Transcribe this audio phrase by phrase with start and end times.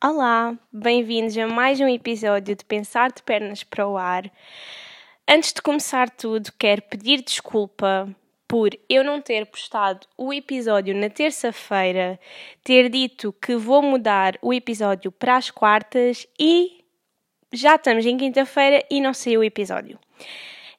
[0.00, 4.30] Olá, bem-vindos a mais um episódio de Pensar de Pernas para o Ar.
[5.28, 8.08] Antes de começar tudo, quero pedir desculpa
[8.46, 12.16] por eu não ter postado o episódio na terça-feira,
[12.62, 16.84] ter dito que vou mudar o episódio para as quartas e
[17.52, 19.98] já estamos em quinta-feira e não saiu o episódio.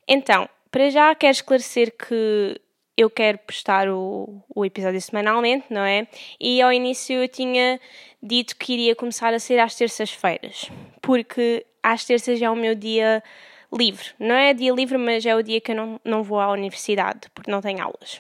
[0.07, 2.57] Então, para já quero esclarecer que
[2.99, 6.05] eu quero postar o, o episódio semanalmente, não é?
[6.37, 7.79] E ao início eu tinha
[8.21, 10.69] dito que iria começar a ser às terças-feiras,
[11.01, 13.23] porque às terças é o meu dia
[13.71, 14.09] livre.
[14.19, 17.29] Não é dia livre, mas é o dia que eu não, não vou à universidade,
[17.33, 18.19] porque não tenho aulas.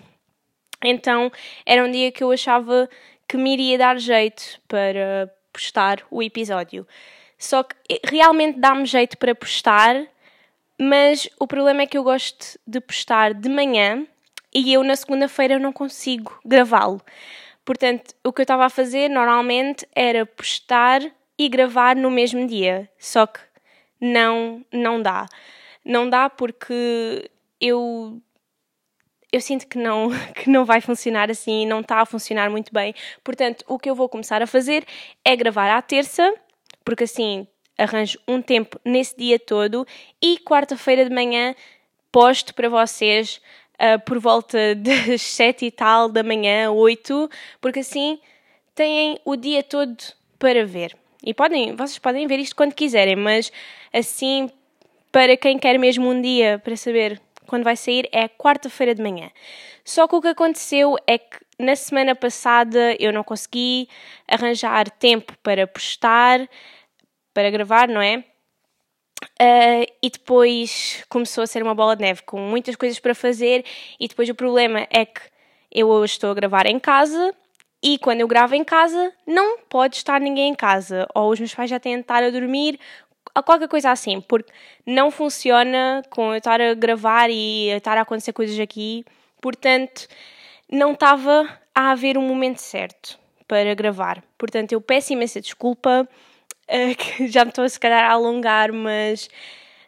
[0.81, 1.29] Então
[1.65, 2.89] era um dia que eu achava
[3.27, 6.87] que me iria dar jeito para postar o episódio.
[7.37, 7.75] Só que
[8.05, 10.07] realmente dá-me jeito para postar,
[10.79, 14.07] mas o problema é que eu gosto de postar de manhã
[14.53, 17.01] e eu na segunda-feira não consigo gravá-lo.
[17.63, 21.01] Portanto, o que eu estava a fazer normalmente era postar
[21.37, 22.89] e gravar no mesmo dia.
[22.97, 23.39] Só que
[24.01, 25.27] não, não dá.
[25.85, 27.29] Não dá porque
[27.61, 28.21] eu
[29.31, 32.93] eu sinto que não, que não vai funcionar assim, não está a funcionar muito bem.
[33.23, 34.83] Portanto, o que eu vou começar a fazer
[35.23, 36.33] é gravar à terça,
[36.83, 39.87] porque assim arranjo um tempo nesse dia todo
[40.21, 41.55] e quarta-feira de manhã
[42.11, 43.41] posto para vocês
[43.79, 47.29] uh, por volta das sete e tal da manhã, oito,
[47.61, 48.19] porque assim
[48.75, 49.97] têm o dia todo
[50.37, 50.95] para ver.
[51.23, 53.51] E podem, vocês podem ver isto quando quiserem, mas
[53.93, 54.49] assim,
[55.11, 59.29] para quem quer mesmo um dia para saber quando vai sair, é quarta-feira de manhã.
[59.83, 63.89] Só que o que aconteceu é que na semana passada eu não consegui
[64.27, 66.47] arranjar tempo para postar,
[67.33, 68.23] para gravar, não é?
[69.41, 73.65] Uh, e depois começou a ser uma bola de neve com muitas coisas para fazer.
[73.99, 75.21] E depois o problema é que
[75.71, 77.33] eu hoje estou a gravar em casa
[77.81, 81.07] e quando eu gravo em casa não pode estar ninguém em casa.
[81.13, 82.79] Ou os meus pais já têm de estar a dormir,
[83.35, 84.51] ou qualquer coisa assim, porque
[84.85, 89.05] não funciona com eu estar a gravar e estar a acontecer coisas aqui.
[89.41, 90.07] Portanto,
[90.69, 93.17] não estava a haver um momento certo
[93.47, 94.21] para gravar.
[94.37, 96.07] Portanto, eu peço imensa desculpa
[96.97, 99.29] que já me estou a se calhar a alongar, mas,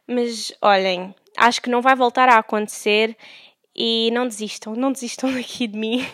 [0.08, 3.16] mas olhem, acho que não vai voltar a acontecer
[3.76, 6.06] e não desistam, não desistam aqui de mim.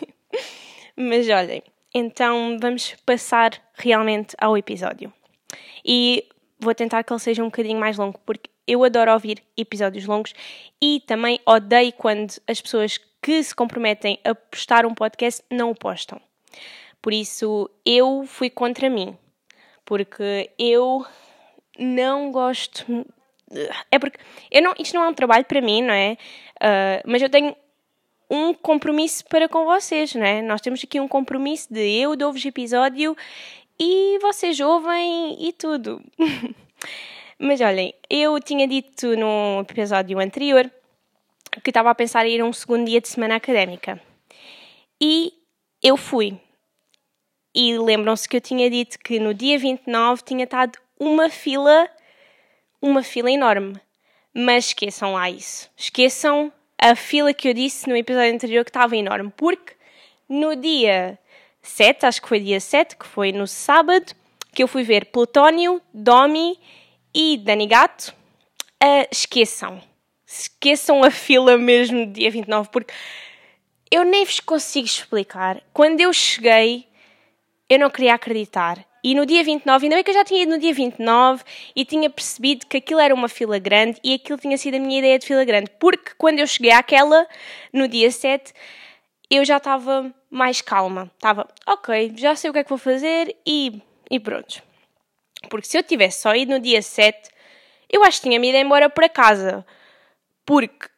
[0.96, 1.62] mas olhem,
[1.94, 5.12] então vamos passar realmente ao episódio.
[5.84, 6.26] E
[6.60, 10.34] vou tentar que ele seja um bocadinho mais longo, porque eu adoro ouvir episódios longos
[10.82, 15.74] e também odeio quando as pessoas que se comprometem a postar um podcast não o
[15.74, 16.20] postam.
[17.00, 19.16] Por isso, eu fui contra mim
[19.88, 21.02] porque eu
[21.78, 22.84] não gosto.
[23.90, 24.18] É porque
[24.50, 26.18] eu não, isto não é um trabalho para mim, não é?
[26.56, 27.56] Uh, mas eu tenho
[28.30, 30.42] um compromisso para com vocês, não é?
[30.42, 33.16] Nós temos aqui um compromisso de eu dou-vos episódio
[33.80, 36.02] e vocês ouvem e tudo.
[37.40, 40.70] mas olhem, eu tinha dito no episódio anterior
[41.64, 43.98] que estava a pensar em ir a um segundo dia de semana académica.
[45.00, 45.32] E
[45.82, 46.38] eu fui.
[47.60, 51.90] E lembram-se que eu tinha dito que no dia 29 tinha estado uma fila,
[52.80, 53.74] uma fila enorme.
[54.32, 55.68] Mas esqueçam lá isso.
[55.76, 59.32] Esqueçam a fila que eu disse no episódio anterior que estava enorme.
[59.36, 59.74] Porque
[60.28, 61.18] no dia
[61.60, 64.14] 7, acho que foi dia 7, que foi no sábado,
[64.54, 66.56] que eu fui ver Plutónio, Domi
[67.12, 68.14] e Dani Gato,
[68.80, 69.82] uh, esqueçam.
[70.24, 72.94] Esqueçam a fila mesmo do dia 29, porque
[73.90, 75.60] eu nem vos consigo explicar.
[75.72, 76.87] Quando eu cheguei,
[77.68, 78.84] eu não queria acreditar.
[79.02, 81.84] E no dia 29, ainda bem que eu já tinha ido no dia 29 e
[81.84, 85.18] tinha percebido que aquilo era uma fila grande e aquilo tinha sido a minha ideia
[85.18, 85.70] de fila grande.
[85.78, 87.26] Porque quando eu cheguei àquela,
[87.72, 88.52] no dia 7,
[89.30, 91.10] eu já estava mais calma.
[91.14, 93.80] Estava, ok, já sei o que é que vou fazer e,
[94.10, 94.62] e pronto.
[95.48, 97.30] Porque se eu tivesse só ido no dia 7,
[97.90, 99.64] eu acho que tinha-me ido embora para casa.
[100.44, 100.88] Porque,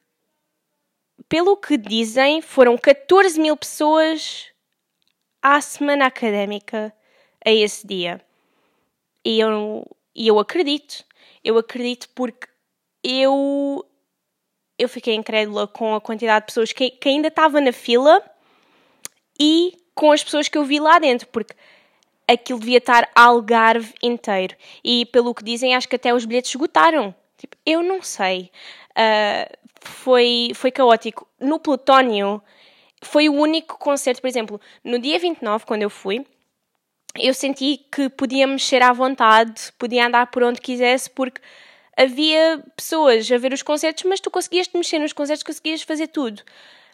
[1.28, 4.49] pelo que dizem, foram 14 mil pessoas
[5.42, 6.92] à semana académica
[7.44, 8.20] a esse dia.
[9.24, 11.04] E eu, e eu acredito.
[11.44, 12.48] Eu acredito porque
[13.02, 13.84] eu,
[14.78, 18.22] eu fiquei incrédula com a quantidade de pessoas que, que ainda estava na fila
[19.38, 21.54] e com as pessoas que eu vi lá dentro, porque
[22.26, 24.54] aquilo devia estar Algarve inteiro.
[24.84, 27.14] E pelo que dizem, acho que até os bilhetes esgotaram.
[27.36, 28.50] Tipo, eu não sei.
[28.90, 31.26] Uh, foi, foi caótico.
[31.40, 32.42] No Plutónio,
[33.00, 36.24] foi o único concerto, por exemplo, no dia 29, quando eu fui,
[37.18, 41.40] eu senti que podia mexer à vontade, podia andar por onde quisesse, porque
[41.96, 46.08] havia pessoas a ver os concertos, mas tu conseguias te mexer nos concertos, conseguias fazer
[46.08, 46.42] tudo.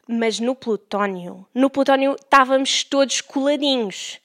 [0.09, 4.21] Mas no Plutónio, no Plutónio estávamos todos coladinhos.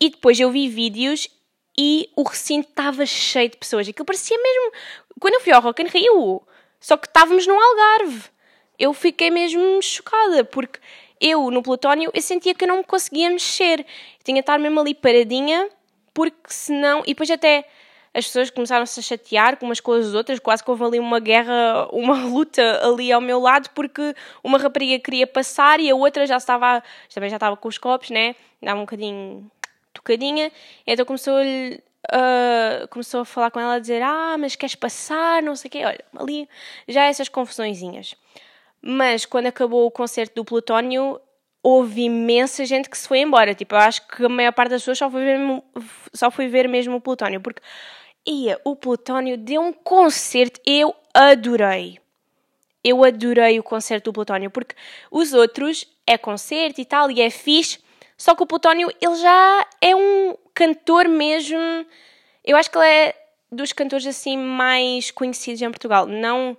[0.00, 1.28] E depois eu vi vídeos
[1.76, 3.88] e o recinto estava cheio de pessoas.
[3.88, 4.72] Aquilo parecia mesmo.
[5.18, 6.42] Quando eu fui ao Rock in Rio,
[6.78, 8.24] só que estávamos no Algarve.
[8.78, 10.78] Eu fiquei mesmo chocada, porque
[11.20, 13.80] eu, no Plutónio, eu sentia que eu não me conseguia mexer.
[13.80, 15.68] Eu tinha de estar mesmo ali paradinha,
[16.12, 17.02] porque senão.
[17.02, 17.66] E depois até
[18.14, 21.18] as pessoas começaram-se a chatear com umas com as outras, quase que houve ali uma
[21.18, 26.24] guerra, uma luta ali ao meu lado, porque uma rapariga queria passar e a outra
[26.26, 26.82] já estava,
[27.12, 28.36] também já estava com os copos, né?
[28.62, 29.50] Dava um bocadinho
[29.92, 30.50] tocadinha,
[30.86, 35.42] então começou a, uh, começou a falar com ela, a dizer, ah, mas queres passar,
[35.42, 36.48] não sei o quê, olha, ali
[36.88, 38.14] já essas confusõezinhas.
[38.86, 41.18] Mas quando acabou o concerto do Plutónio,
[41.62, 43.54] houve imensa gente que se foi embora.
[43.54, 45.38] Tipo, eu acho que a maior parte das pessoas só foi ver,
[46.12, 47.40] só foi ver mesmo o Plutónio.
[47.40, 47.62] Porque,
[48.26, 51.98] ia, o Plutónio deu um concerto, eu adorei.
[52.84, 54.74] Eu adorei o concerto do Plutónio, porque
[55.10, 57.78] os outros é concerto e tal, e é fixe,
[58.18, 61.58] só que o Plutónio, ele já é um cantor mesmo.
[62.44, 63.14] Eu acho que ele é
[63.50, 66.06] dos cantores assim mais conhecidos em Portugal.
[66.06, 66.56] Não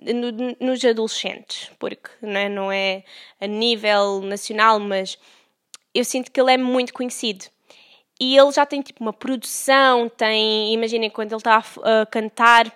[0.00, 3.04] no, nos adolescentes, porque não é, não é
[3.40, 5.18] a nível nacional, mas
[5.94, 7.46] eu sinto que ele é muito conhecido.
[8.20, 12.66] E ele já tem tipo uma produção, tem, imaginem quando ele está a, a cantar,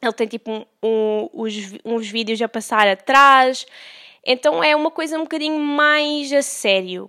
[0.00, 1.54] ele tem tipo um, um, uns,
[1.84, 3.66] uns vídeos a passar atrás,
[4.24, 7.08] então é uma coisa um bocadinho mais a sério.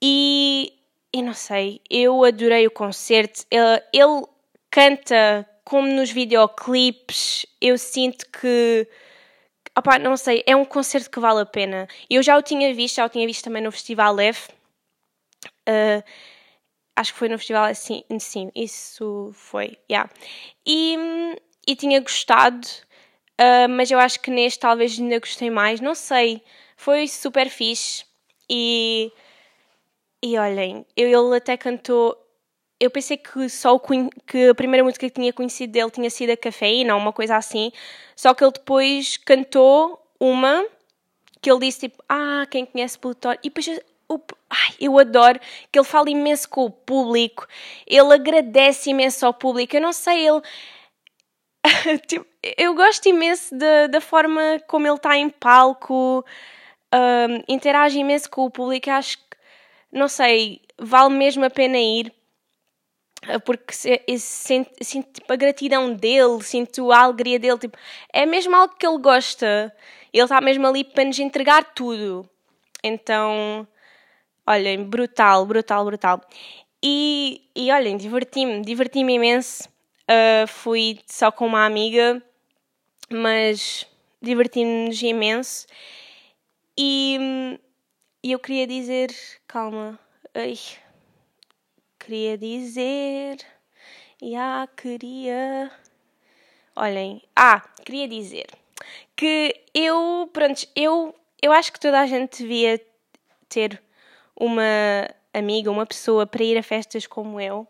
[0.00, 0.72] E
[1.12, 3.44] eu não sei, eu adorei o concerto.
[3.50, 4.26] Ele, ele
[4.70, 8.88] canta como nos videoclipes, eu sinto que.
[10.00, 11.86] Não sei, é um concerto que vale a pena.
[12.08, 14.50] Eu já o tinha visto, já o tinha visto também no Festival F.
[15.68, 16.02] Uh,
[16.96, 20.10] acho que foi no Festival assim, sim, isso foi, yeah.
[20.66, 20.96] E,
[21.66, 22.66] e tinha gostado,
[23.38, 26.42] uh, mas eu acho que neste talvez ainda gostei mais, não sei.
[26.78, 28.06] Foi super fixe
[28.48, 29.12] e.
[30.20, 32.16] E olhem, ele até cantou
[32.80, 36.30] eu pensei que só o, que a primeira música que tinha conhecido dele tinha sido
[36.30, 37.72] a Cafeína uma coisa assim,
[38.14, 40.64] só que ele depois cantou uma
[41.40, 43.80] que ele disse tipo, ah, quem conhece Plutónio, e depois
[44.50, 45.38] ai, eu adoro
[45.70, 47.46] que ele fala imenso com o público,
[47.86, 50.42] ele agradece imenso ao público, eu não sei, ele
[52.06, 52.26] tipo,
[52.56, 56.24] eu gosto imenso da, da forma como ele está em palco,
[56.94, 59.24] um, interage imenso com o público, acho que,
[59.92, 62.12] não sei, vale mesmo a pena ir
[63.44, 63.72] porque
[64.18, 67.76] sinto, sinto tipo, a gratidão dele, sinto a alegria dele, tipo,
[68.12, 69.74] é mesmo algo que ele gosta.
[70.12, 72.28] Ele está mesmo ali para nos entregar tudo.
[72.82, 73.66] Então,
[74.46, 76.20] olhem, brutal, brutal, brutal.
[76.82, 79.68] E, e olhem, diverti-me, diverti-me imenso.
[80.08, 82.22] Uh, fui só com uma amiga,
[83.10, 83.86] mas
[84.22, 85.66] diverti-nos imenso.
[86.78, 87.58] E,
[88.22, 89.14] e eu queria dizer,
[89.46, 89.98] calma,
[90.34, 90.56] ai,
[92.08, 93.36] queria dizer.
[94.22, 95.70] E ah, queria.
[96.74, 98.46] Olhem, ah, queria dizer
[99.14, 102.80] que eu, pronto, eu, eu acho que toda a gente devia
[103.48, 103.82] ter
[104.34, 104.62] uma
[105.34, 107.66] amiga, uma pessoa para ir a festas como eu,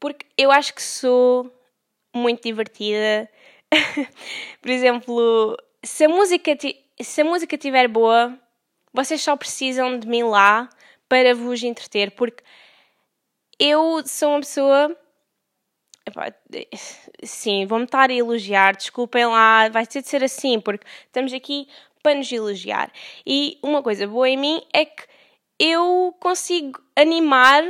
[0.00, 1.52] porque eu acho que sou
[2.14, 3.28] muito divertida.
[4.62, 6.56] Por exemplo, se a música
[7.00, 8.38] se a música estiver boa,
[8.94, 10.70] vocês só precisam de mim lá
[11.06, 12.42] para vos entreter, porque
[13.58, 14.96] eu sou uma pessoa.
[17.22, 21.66] Sim, vou-me estar a elogiar, desculpem lá, vai ter de ser assim, porque estamos aqui
[22.02, 22.92] para nos elogiar.
[23.26, 25.04] E uma coisa boa em mim é que
[25.58, 27.64] eu consigo animar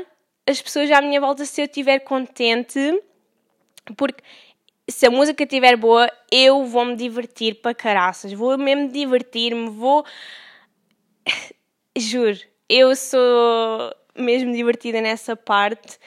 [0.46, 2.78] as pessoas à minha volta se eu estiver contente,
[3.96, 4.22] porque
[4.88, 10.04] se a música estiver boa, eu vou me divertir para caraças, vou mesmo divertir-me, vou.
[11.96, 12.38] Juro,
[12.68, 15.98] eu sou mesmo divertida nessa parte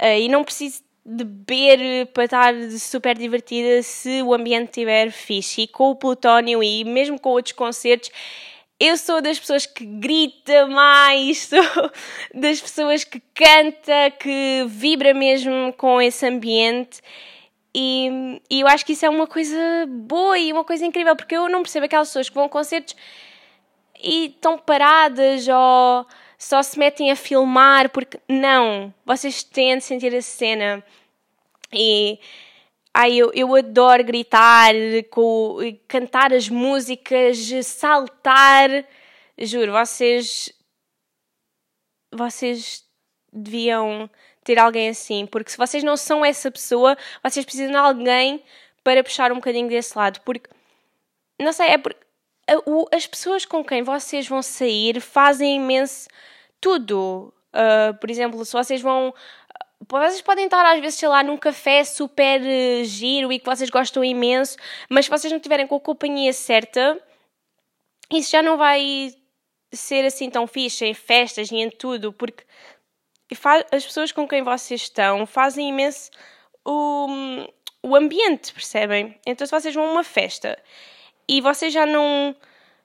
[0.00, 5.62] uh, e não preciso de beber para estar super divertida se o ambiente estiver fixe.
[5.62, 8.10] E com o Plutónio e mesmo com outros concertos,
[8.78, 11.90] eu sou das pessoas que grita mais, sou
[12.34, 17.00] das pessoas que canta, que vibra mesmo com esse ambiente.
[17.74, 21.36] E, e, eu acho que isso é uma coisa boa e uma coisa incrível, porque
[21.36, 22.96] eu não percebo aquelas pessoas que vão a concertos
[24.02, 26.06] e estão paradas ou
[26.38, 30.84] só se metem a filmar porque não, vocês têm de sentir a cena.
[31.72, 32.18] E
[32.92, 34.72] ai, eu, eu adoro gritar,
[35.10, 38.70] com, cantar as músicas, saltar,
[39.38, 40.52] juro, vocês
[42.12, 42.84] vocês
[43.32, 44.08] deviam
[44.42, 48.42] ter alguém assim, porque se vocês não são essa pessoa, vocês precisam de alguém
[48.82, 50.48] para puxar um bocadinho desse lado, porque
[51.38, 52.05] não sei, é porque
[52.92, 56.08] as pessoas com quem vocês vão sair fazem imenso
[56.60, 57.32] tudo.
[57.52, 59.12] Uh, por exemplo, se vocês vão
[59.88, 63.70] vocês podem estar às vezes, sei lá, num café super uh, giro e que vocês
[63.70, 64.56] gostam imenso,
[64.88, 67.00] mas se vocês não estiverem com a companhia certa,
[68.10, 69.14] isso já não vai
[69.72, 72.44] ser assim tão fixe em festas e em tudo, porque
[73.72, 76.10] as pessoas com quem vocês estão fazem imenso
[76.64, 77.08] o,
[77.82, 79.18] o ambiente, percebem?
[79.26, 80.58] Então, se vocês vão a uma festa
[81.28, 82.34] e vocês já não,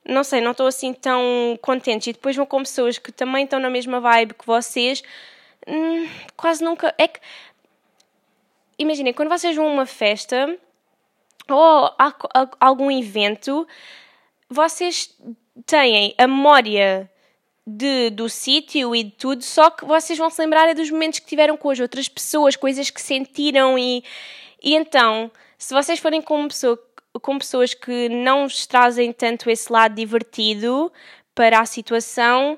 [0.06, 3.60] não sei, não estão assim tão contentes e depois vão com pessoas que também estão
[3.60, 5.04] na mesma vibe que vocês,
[5.68, 6.94] hum, quase nunca.
[6.98, 7.20] É que.
[8.80, 10.58] Imaginem, quando vocês vão a uma festa
[11.48, 13.68] ou a, a, a algum evento,
[14.50, 15.16] vocês
[15.66, 17.10] têm a memória
[17.66, 21.20] de, do sítio e de tudo, só que vocês vão se lembrar é dos momentos
[21.20, 24.04] que tiveram com as outras pessoas, coisas que sentiram e,
[24.62, 26.78] e então, se vocês forem com, pessoa,
[27.20, 30.91] com pessoas que não vos trazem tanto esse lado divertido
[31.36, 32.58] para a situação,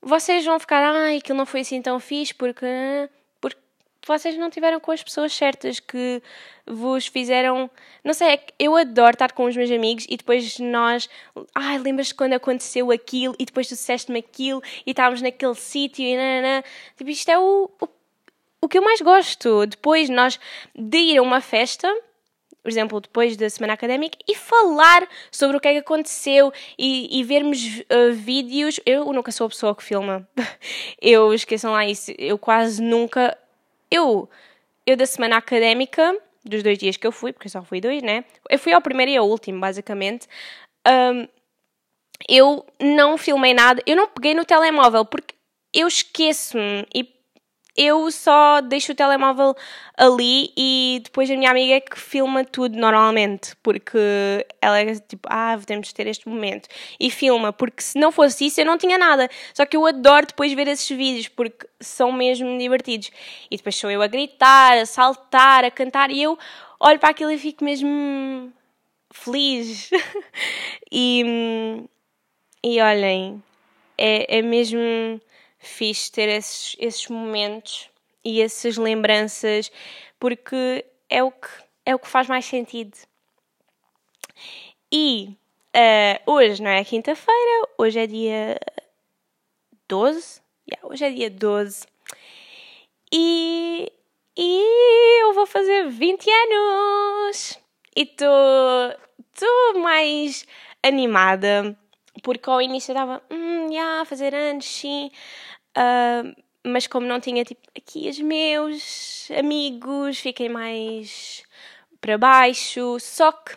[0.00, 2.66] vocês vão ficar, ai, aquilo não foi assim tão fixe porque
[4.06, 6.20] vocês não tiveram com as pessoas certas que
[6.66, 7.70] vos fizeram.
[8.02, 11.08] Não sei, é eu adoro estar com os meus amigos e depois nós.
[11.54, 16.16] Ai, lembras-te quando aconteceu aquilo e depois tu disseste-me aquilo e estávamos naquele sítio e
[16.16, 16.64] nanana.
[16.96, 17.88] Tipo, isto é o, o,
[18.62, 19.66] o que eu mais gosto.
[19.66, 20.38] Depois nós
[20.74, 21.88] de ir a uma festa
[22.62, 27.18] por exemplo, depois da semana académica, e falar sobre o que é que aconteceu e,
[27.18, 28.78] e vermos uh, vídeos.
[28.86, 30.28] Eu nunca sou a pessoa que filma.
[31.02, 32.12] eu esqueçam lá isso.
[32.16, 33.36] Eu quase nunca
[33.92, 34.28] eu,
[34.86, 38.24] eu da semana académica, dos dois dias que eu fui, porque só fui dois, né?
[38.48, 40.26] Eu fui ao primeiro e ao último, basicamente.
[40.88, 41.28] Um,
[42.28, 45.34] eu não filmei nada, eu não peguei no telemóvel porque
[45.74, 47.04] eu esqueço-me e
[47.76, 49.54] eu só deixo o telemóvel
[49.96, 53.98] ali e depois a minha amiga é que filma tudo normalmente, porque
[54.60, 56.68] ela é tipo, ah, temos de ter este momento
[57.00, 59.28] e filma, porque se não fosse isso eu não tinha nada.
[59.54, 63.10] Só que eu adoro depois ver esses vídeos porque são mesmo divertidos.
[63.50, 66.38] E depois sou eu a gritar, a saltar, a cantar e eu
[66.78, 68.52] olho para aquilo e fico mesmo
[69.12, 69.90] feliz.
[70.92, 71.86] e,
[72.62, 73.42] e olhem,
[73.96, 74.78] é, é mesmo
[75.62, 77.88] fixe ter esses, esses momentos
[78.24, 79.70] e essas lembranças,
[80.18, 81.48] porque é o que,
[81.86, 82.96] é o que faz mais sentido.
[84.90, 85.36] E
[85.74, 88.60] uh, hoje não é quinta-feira, hoje é dia
[89.88, 90.42] 12.
[90.70, 91.86] Yeah, hoje é dia 12.
[93.12, 93.92] E,
[94.36, 97.58] e eu vou fazer 20 anos!
[97.94, 100.46] E estou mais
[100.82, 101.76] animada
[102.22, 105.10] porque ao início eu estava, hum, yeah, fazer anos, sim,
[105.76, 111.42] Uh, mas como não tinha tipo aqui os meus amigos, fiquei mais
[112.00, 112.98] para baixo.
[113.00, 113.56] Só que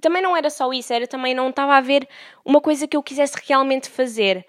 [0.00, 2.08] também não era só isso, era também não estava a ver
[2.44, 4.46] uma coisa que eu quisesse realmente fazer.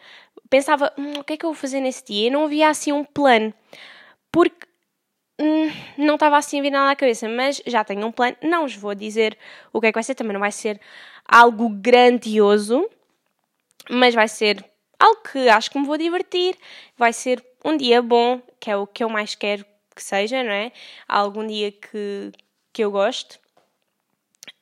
[0.50, 2.28] Pensava, hum, o que é que eu vou fazer nesse dia?
[2.28, 3.54] E não havia assim um plano,
[4.32, 4.68] porque
[5.40, 8.36] hum, não estava assim a vir nada à cabeça, mas já tenho um plano.
[8.42, 9.38] Não vos vou dizer
[9.72, 10.80] o que é que vai ser, também não vai ser
[11.28, 12.90] algo grandioso,
[13.90, 14.64] mas vai ser
[15.04, 16.58] algo que acho que me vou divertir,
[16.98, 20.52] vai ser um dia bom, que é o que eu mais quero que seja, não
[20.52, 20.72] é?
[21.08, 22.32] Algum dia que,
[22.72, 23.34] que eu gosto,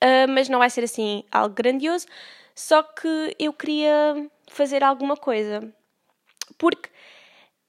[0.04, 2.08] uh, mas não vai ser assim algo grandioso,
[2.56, 5.62] só que eu queria fazer alguma coisa,
[6.58, 6.90] porque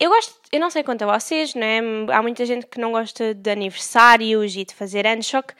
[0.00, 1.78] eu gosto, eu não sei quanto a vocês, não é?
[2.12, 5.54] Há muita gente que não gosta de aniversários e de fazer anos, só que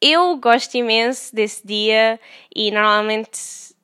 [0.00, 2.20] eu gosto imenso desse dia
[2.54, 3.75] e normalmente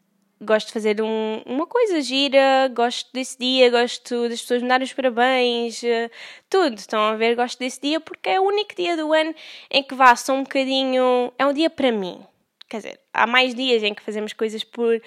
[0.43, 4.85] gosto de fazer um, uma coisa gira, gosto desse dia, gosto das pessoas me darem
[4.85, 6.11] os parabéns, uh,
[6.49, 6.77] tudo.
[6.77, 7.35] Estão a ver?
[7.35, 9.35] Gosto desse dia porque é o único dia do ano
[9.71, 11.33] em que vá só um bocadinho.
[11.39, 12.21] É um dia para mim.
[12.69, 15.01] Quer dizer, há mais dias em que fazemos coisas por,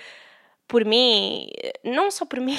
[0.68, 1.50] por mim,
[1.84, 2.58] não só por mim.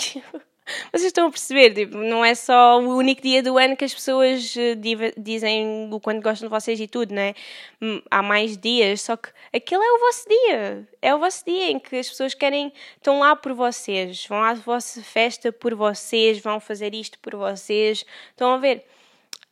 [0.90, 3.94] Vocês estão a perceber, tipo, não é só o único dia do ano que as
[3.94, 4.74] pessoas eh,
[5.16, 7.34] dizem o quanto gostam de vocês e tudo, não é?
[7.80, 10.88] Hum, há mais dias, só que aquele é o vosso dia.
[11.00, 14.54] É o vosso dia em que as pessoas querem, estão lá por vocês, vão à
[14.54, 18.04] vossa festa por vocês, vão fazer isto por vocês.
[18.30, 18.84] Estão a ver?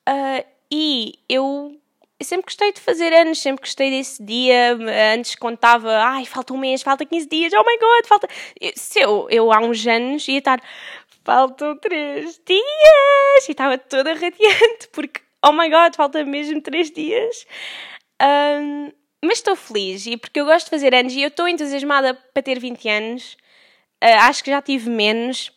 [0.09, 1.79] Uh, e eu
[2.19, 4.79] eu sempre gostei de fazer anos, sempre gostei desse dia.
[5.15, 8.29] Antes contava, ai, falta um mês, falta 15 dias, oh my god, falta.
[8.77, 10.61] Se eu, eu há uns anos ia estar,
[11.25, 13.49] faltam três dias!
[13.49, 17.47] E estava toda radiante, porque, oh my god, falta mesmo três dias.
[18.23, 18.93] Um,
[19.25, 22.43] mas estou feliz, e porque eu gosto de fazer anos e eu estou entusiasmada para
[22.43, 23.37] ter 20 anos.
[24.03, 25.51] Uh, acho que já tive menos,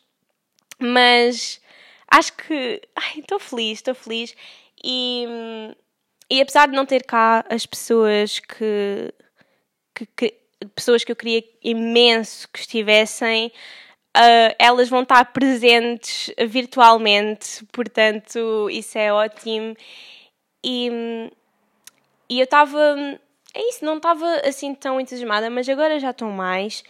[0.79, 1.61] mas
[2.09, 2.81] acho que.
[3.17, 4.33] Estou feliz, estou feliz.
[4.83, 5.25] E,
[6.29, 9.13] e apesar de não ter cá as pessoas que,
[9.93, 10.37] que, que
[10.75, 13.51] pessoas que eu queria imenso que estivessem,
[14.17, 19.75] uh, elas vão estar presentes virtualmente, portanto, isso é ótimo.
[20.63, 21.31] E,
[22.29, 22.95] e eu estava.
[23.53, 26.83] É isso, não estava assim tão entusiasmada, mas agora já estou mais.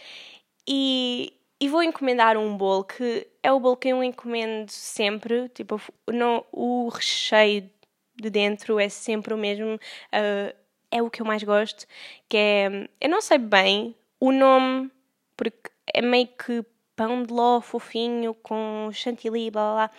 [0.66, 5.48] E, e vou encomendar um bolo que é o bolo que eu encomendo sempre.
[5.50, 5.80] Tipo,
[6.10, 7.70] não, o recheio
[8.16, 9.76] de dentro é sempre o mesmo.
[9.76, 10.54] Uh,
[10.90, 11.86] é o que eu mais gosto.
[12.28, 12.88] Que é.
[13.00, 14.90] Eu não sei bem o nome,
[15.36, 16.64] porque é meio que
[16.98, 19.90] pão de ló fofinho com chantilly, blá blá blá.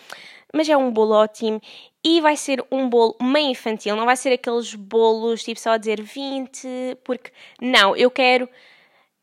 [0.53, 1.61] Mas é um bolo ótimo
[2.03, 5.77] e vai ser um bolo meio infantil, não vai ser aqueles bolos tipo só a
[5.77, 8.49] dizer 20, porque não, eu quero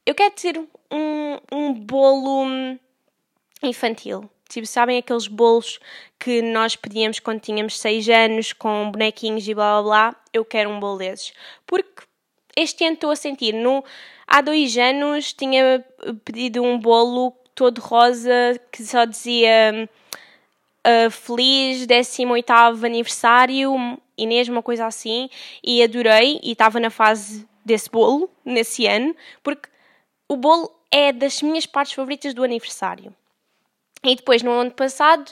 [0.06, 0.58] eu quero ter
[0.90, 2.78] um, um bolo
[3.62, 4.30] infantil.
[4.48, 5.80] Tipo, sabem aqueles bolos
[6.18, 10.16] que nós pedíamos quando tínhamos 6 anos com bonequinhos e blá blá blá?
[10.32, 11.32] Eu quero um bolo desses.
[11.66, 12.04] Porque
[12.56, 13.84] este ano estou a sentir, no,
[14.26, 15.84] há dois anos tinha
[16.24, 19.88] pedido um bolo todo rosa que só dizia
[20.86, 22.52] uh, feliz 18
[22.84, 25.28] aniversário, Inês, uma coisa assim,
[25.64, 29.68] e adorei e estava na fase desse bolo nesse ano, porque
[30.28, 33.14] o bolo é das minhas partes favoritas do aniversário.
[34.04, 35.30] E depois, no ano passado,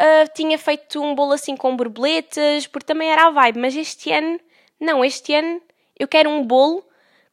[0.00, 4.10] uh, tinha feito um bolo assim com borboletas, porque também era a vibe, mas este
[4.10, 4.40] ano,
[4.80, 5.60] não, este ano
[5.98, 6.82] eu quero um bolo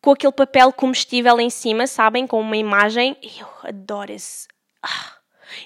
[0.03, 2.27] com aquele papel comestível em cima, sabem?
[2.27, 3.15] Com uma imagem.
[3.23, 4.49] Eu adoro esse.
[4.83, 5.15] Ah.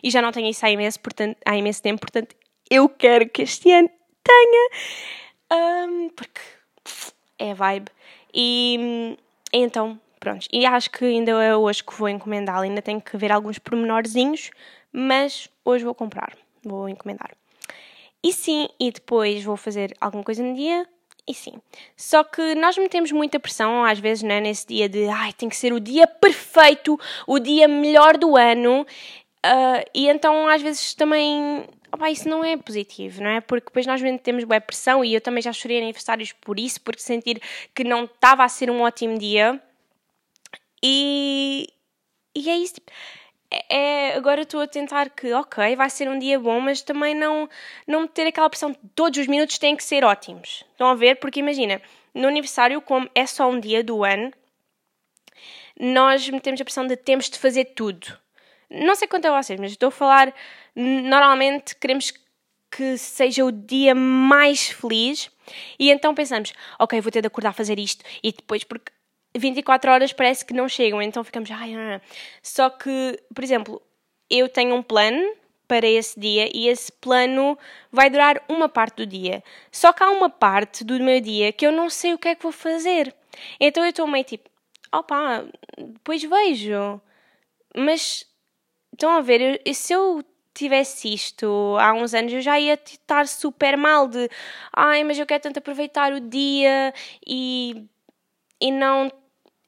[0.03, 2.36] E já não tenho isso há imenso, portanto, há imenso tempo, portanto,
[2.70, 3.89] eu quero que este ano
[4.24, 5.88] tenha.
[5.88, 6.39] Um, porque
[7.39, 7.88] é vibe.
[8.32, 9.17] E
[9.51, 10.46] então, pronto.
[10.53, 12.62] E acho que ainda é hoje que vou encomendá-lo.
[12.62, 14.51] Ainda tenho que ver alguns pormenorzinhos,
[14.94, 16.38] mas hoje vou comprar.
[16.63, 17.32] Vou encomendar.
[18.24, 20.88] E sim, e depois vou fazer alguma coisa no dia
[21.28, 21.54] e sim.
[21.96, 25.56] Só que nós metemos muita pressão, às vezes, né, nesse dia de ai, tem que
[25.58, 28.86] ser o dia perfeito, o dia melhor do ano.
[29.46, 31.66] Uh, e então, às vezes, também.
[31.92, 33.42] Opa, isso não é positivo, não é?
[33.42, 37.02] Porque depois nós temos boa pressão e eu também já chorei aniversários por isso, porque
[37.02, 37.42] sentir
[37.74, 39.62] que não estava a ser um ótimo dia.
[40.84, 41.68] E,
[42.36, 42.76] e é isso.
[42.76, 42.92] Tipo,
[43.50, 47.16] é, é, agora estou a tentar que, ok, vai ser um dia bom, mas também
[47.16, 47.50] não,
[47.88, 50.66] não ter aquela pressão de todos os minutos têm que ser ótimos.
[50.72, 51.16] Estão a ver?
[51.16, 51.82] Porque imagina,
[52.14, 54.32] no aniversário, como é só um dia do ano,
[55.80, 58.18] nós metemos a pressão de temos de fazer tudo.
[58.70, 60.34] Não sei quanto a vocês, mas estou a falar,
[60.76, 62.12] normalmente queremos
[62.70, 65.32] que seja o dia mais feliz
[65.80, 68.92] e então pensamos, ok, vou ter de acordar a fazer isto e depois, porque
[69.38, 72.02] 24 horas parece que não chegam, então ficamos, ai, ai,
[72.41, 73.82] Só que, por exemplo,
[74.30, 75.36] eu tenho um plano
[75.67, 77.58] para esse dia e esse plano
[77.91, 79.43] vai durar uma parte do dia.
[79.71, 82.36] Só que há uma parte do meu dia que eu não sei o que é
[82.36, 83.13] que vou fazer.
[83.60, 84.50] Então eu estou meio tipo,
[84.91, 85.45] opa,
[85.78, 87.02] depois vejo.
[87.76, 88.26] Mas
[88.93, 90.23] estão a ver, eu, se eu
[90.54, 94.30] tivesse isto há uns anos, eu já ia estar super mal de
[94.73, 96.93] ai, mas eu quero tanto aproveitar o dia
[97.26, 97.86] e,
[98.60, 99.12] e não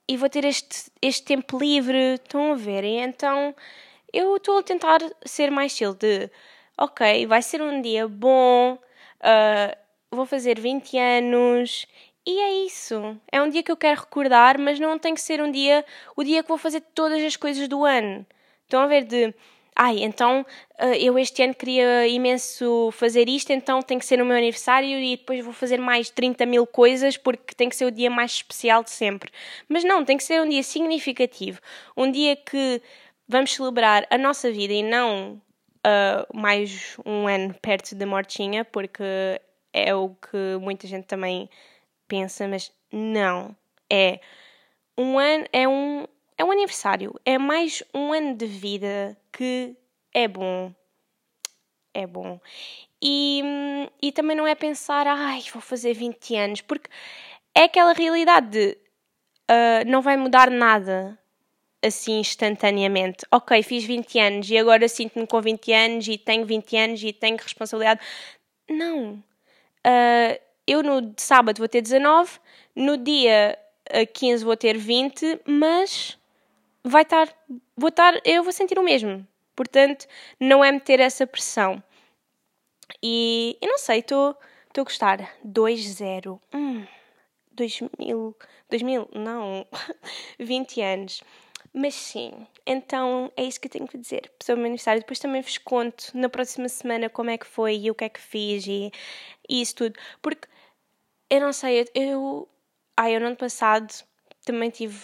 [0.10, 2.16] e vou ter este, este tempo livre.
[2.16, 2.84] Estão a ver?
[2.84, 3.56] E então
[4.12, 6.30] eu estou a tentar ser mais chill de
[6.78, 9.78] ok, vai ser um dia bom, uh,
[10.12, 11.86] vou fazer 20 anos
[12.26, 13.20] e é isso.
[13.32, 16.24] É um dia que eu quero recordar, mas não tem que ser um dia, o
[16.24, 18.26] dia que vou fazer todas as coisas do ano.
[18.64, 19.34] Estão a ver de
[19.76, 20.46] ai, então
[20.78, 25.00] eh, eu este ano queria imenso fazer isto, então tem que ser no meu aniversário
[25.00, 28.32] e depois vou fazer mais 30 mil coisas porque tem que ser o dia mais
[28.32, 29.32] especial de sempre.
[29.68, 31.60] Mas não, tem que ser um dia significativo,
[31.96, 32.82] um dia que
[33.28, 35.42] vamos celebrar a nossa vida e não
[35.86, 39.04] uh, mais um ano perto da mortinha, porque
[39.74, 41.50] é o que muita gente também
[42.08, 43.56] pensa, mas não.
[43.90, 44.20] É
[44.98, 46.06] um ano, é um,
[46.40, 49.76] é um aniversário, é mais um ano de vida que
[50.14, 50.74] é bom.
[51.94, 52.40] É bom.
[53.02, 53.44] E,
[54.02, 56.90] e também não é pensar, ai, vou fazer 20 anos, porque
[57.54, 58.78] é aquela realidade de
[59.52, 61.20] uh, não vai mudar nada
[61.84, 63.26] assim instantaneamente.
[63.30, 67.12] Ok, fiz 20 anos e agora sinto-me com 20 anos e tenho 20 anos e
[67.12, 68.00] tenho responsabilidade.
[68.70, 69.16] Não.
[69.86, 72.40] Uh, eu no sábado vou ter 19,
[72.74, 73.60] no dia
[74.14, 76.19] 15 vou ter 20, mas
[76.84, 77.28] vai estar,
[77.76, 79.28] vou estar, eu vou sentir o mesmo.
[79.56, 80.08] Portanto,
[80.40, 81.84] não é meter essa pressão.
[83.04, 84.38] E eu não sei, estou
[84.78, 85.36] a gostar.
[85.46, 86.40] 2-0.
[86.54, 86.86] Hum,
[87.52, 88.36] 2000,
[88.70, 89.68] 2000, não,
[90.40, 91.24] 20 anos.
[91.74, 95.02] Mas sim, então é isso que eu tenho que dizer o meu aniversário.
[95.02, 98.10] Depois também vos conto na próxima semana como é que foi e o que é
[98.10, 98.92] que fiz e,
[99.48, 100.00] e isso tudo.
[100.22, 100.48] Porque
[101.30, 102.48] eu não sei, eu.
[102.98, 103.88] Ai, eu no ano passado
[104.44, 104.98] também tive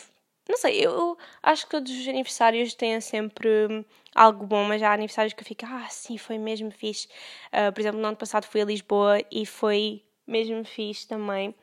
[0.48, 5.34] não sei, eu acho que todos os aniversários têm sempre algo bom, mas há aniversários
[5.34, 7.08] que eu fico, ah, sim, foi mesmo fixe.
[7.48, 11.54] Uh, por exemplo, no ano passado fui a Lisboa e foi mesmo fixe também.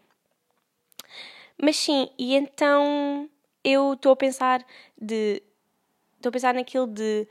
[1.60, 3.28] Mas sim, e então
[3.64, 4.64] eu estou a pensar
[5.00, 5.42] de.
[6.16, 7.26] Estou a pensar naquilo de.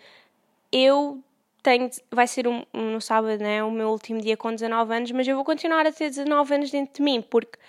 [0.72, 1.24] Eu
[1.62, 1.90] tenho.
[2.10, 3.64] Vai ser um, no sábado, né?
[3.64, 6.72] O meu último dia com 19 anos, mas eu vou continuar a ter 19 anos
[6.72, 7.60] dentro de mim, porque.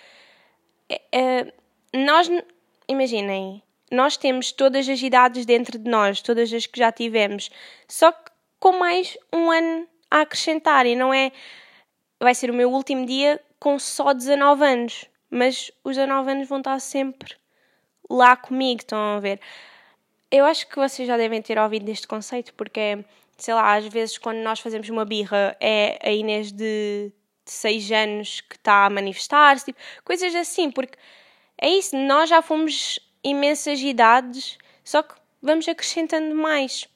[1.11, 1.53] É,
[1.93, 2.29] nós.
[2.87, 3.63] Imaginem,
[3.93, 7.49] nós temos todas as idades dentro de nós, todas as que já tivemos,
[7.87, 11.31] só que com mais um ano a acrescentar, e não é.
[12.19, 16.59] Vai ser o meu último dia com só 19 anos, mas os 19 anos vão
[16.59, 17.35] estar sempre
[18.09, 19.39] lá comigo, estão a ver?
[20.31, 23.03] Eu acho que vocês já devem ter ouvido deste conceito, porque,
[23.37, 27.11] sei lá, às vezes quando nós fazemos uma birra é a Inês de,
[27.45, 30.97] de 6 anos que está a manifestar-se, tipo, coisas assim, porque
[31.61, 36.87] é isso, nós já fomos imensas idades, só que vamos acrescentando mais.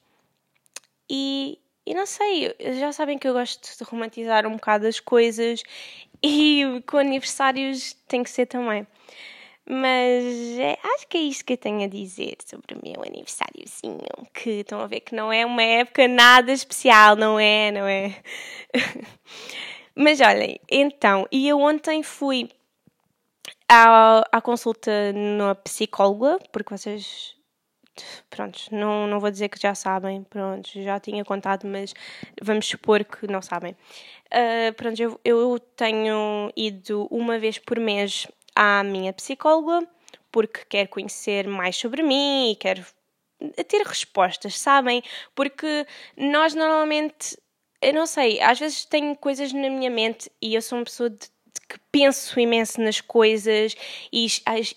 [1.08, 5.62] E, e não sei, já sabem que eu gosto de romantizar um bocado as coisas
[6.22, 8.86] e com aniversários tem que ser também.
[9.70, 14.00] Mas é, acho que é isto que eu tenho a dizer sobre o meu aniversáriozinho.
[14.32, 17.70] Que estão a ver que não é uma época nada especial, não é?
[17.70, 18.16] Não é?
[19.94, 22.48] Mas olhem, então, e eu ontem fui
[23.68, 27.36] à, à consulta na psicóloga, porque vocês
[28.30, 31.94] pronto, não, não vou dizer que já sabem, pronto, já tinha contado, mas
[32.40, 33.72] vamos supor que não sabem.
[34.32, 39.86] Uh, pronto, eu, eu tenho ido uma vez por mês à minha psicóloga,
[40.30, 42.84] porque quero conhecer mais sobre mim e quero
[43.68, 45.02] ter respostas, sabem?
[45.34, 47.38] Porque nós normalmente,
[47.80, 51.10] eu não sei, às vezes tenho coisas na minha mente e eu sou uma pessoa
[51.10, 51.28] de
[51.68, 53.76] que penso imenso nas coisas
[54.12, 54.26] e,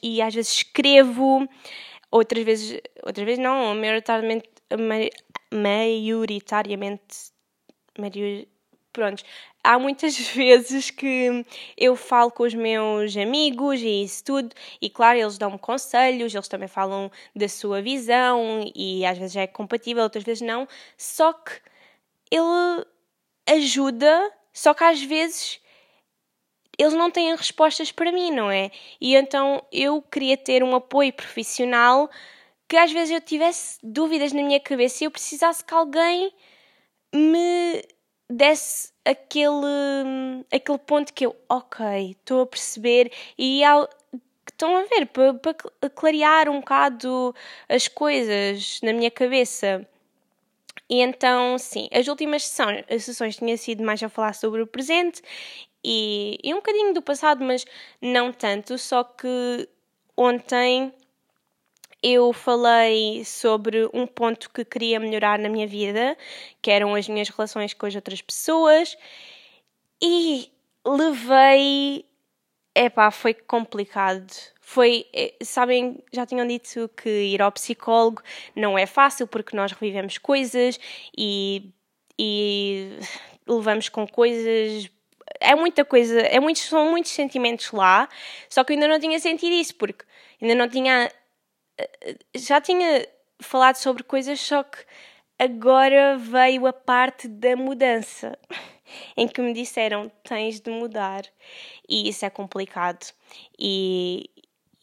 [0.04, 1.48] e às vezes escrevo,
[2.12, 4.50] outras vezes, outras vezes não, maioritariamente,
[5.52, 7.32] maioritariamente,
[7.98, 8.46] maior,
[8.92, 9.24] pronto,
[9.64, 11.46] há muitas vezes que
[11.78, 16.48] eu falo com os meus amigos e isso tudo, e claro, eles dão-me conselhos, eles
[16.48, 21.54] também falam da sua visão, e às vezes é compatível, outras vezes não, só que
[22.30, 22.86] ele
[23.48, 25.62] ajuda, só que às vezes
[26.78, 28.72] eles não têm respostas para mim, não é?
[29.00, 32.10] E então eu queria ter um apoio profissional
[32.68, 36.32] que às vezes eu tivesse dúvidas na minha cabeça e eu precisasse que alguém
[37.14, 37.84] me
[38.30, 43.90] desse aquele, aquele ponto que eu, ok, estou a perceber e ao,
[44.50, 47.36] estão a ver, para, para clarear um bocado
[47.68, 49.86] as coisas na minha cabeça.
[50.90, 54.68] E então, sim, as últimas sessões, as sessões tinham sido mais a falar sobre o
[54.68, 55.22] presente
[55.84, 57.66] e, e um bocadinho do passado, mas
[58.02, 58.78] não tanto.
[58.78, 59.68] Só que
[60.16, 60.94] ontem
[62.04, 66.18] eu falei sobre um ponto que queria melhorar na minha vida,
[66.62, 68.98] que eram as minhas relações com as outras pessoas,
[70.02, 70.52] e
[70.86, 72.06] levei.
[72.76, 74.32] Epá, foi complicado.
[74.62, 78.22] Foi, eh, sabem, já tinham dito que ir ao psicólogo
[78.56, 80.80] não é fácil porque nós revivemos coisas
[81.18, 81.70] e,
[82.18, 82.98] e
[83.46, 84.90] levamos com coisas
[85.42, 88.08] é muita coisa, é são muitos sentimentos lá,
[88.50, 90.06] só que eu ainda não tinha sentido isso, porque
[90.42, 91.12] ainda não tinha.
[91.78, 93.08] Eh, já tinha
[93.42, 94.78] falado sobre coisas, só que
[95.40, 98.38] agora veio a parte da mudança,
[99.18, 101.24] em que me disseram tens de mudar,
[101.90, 103.06] e isso é complicado.
[103.60, 104.30] E,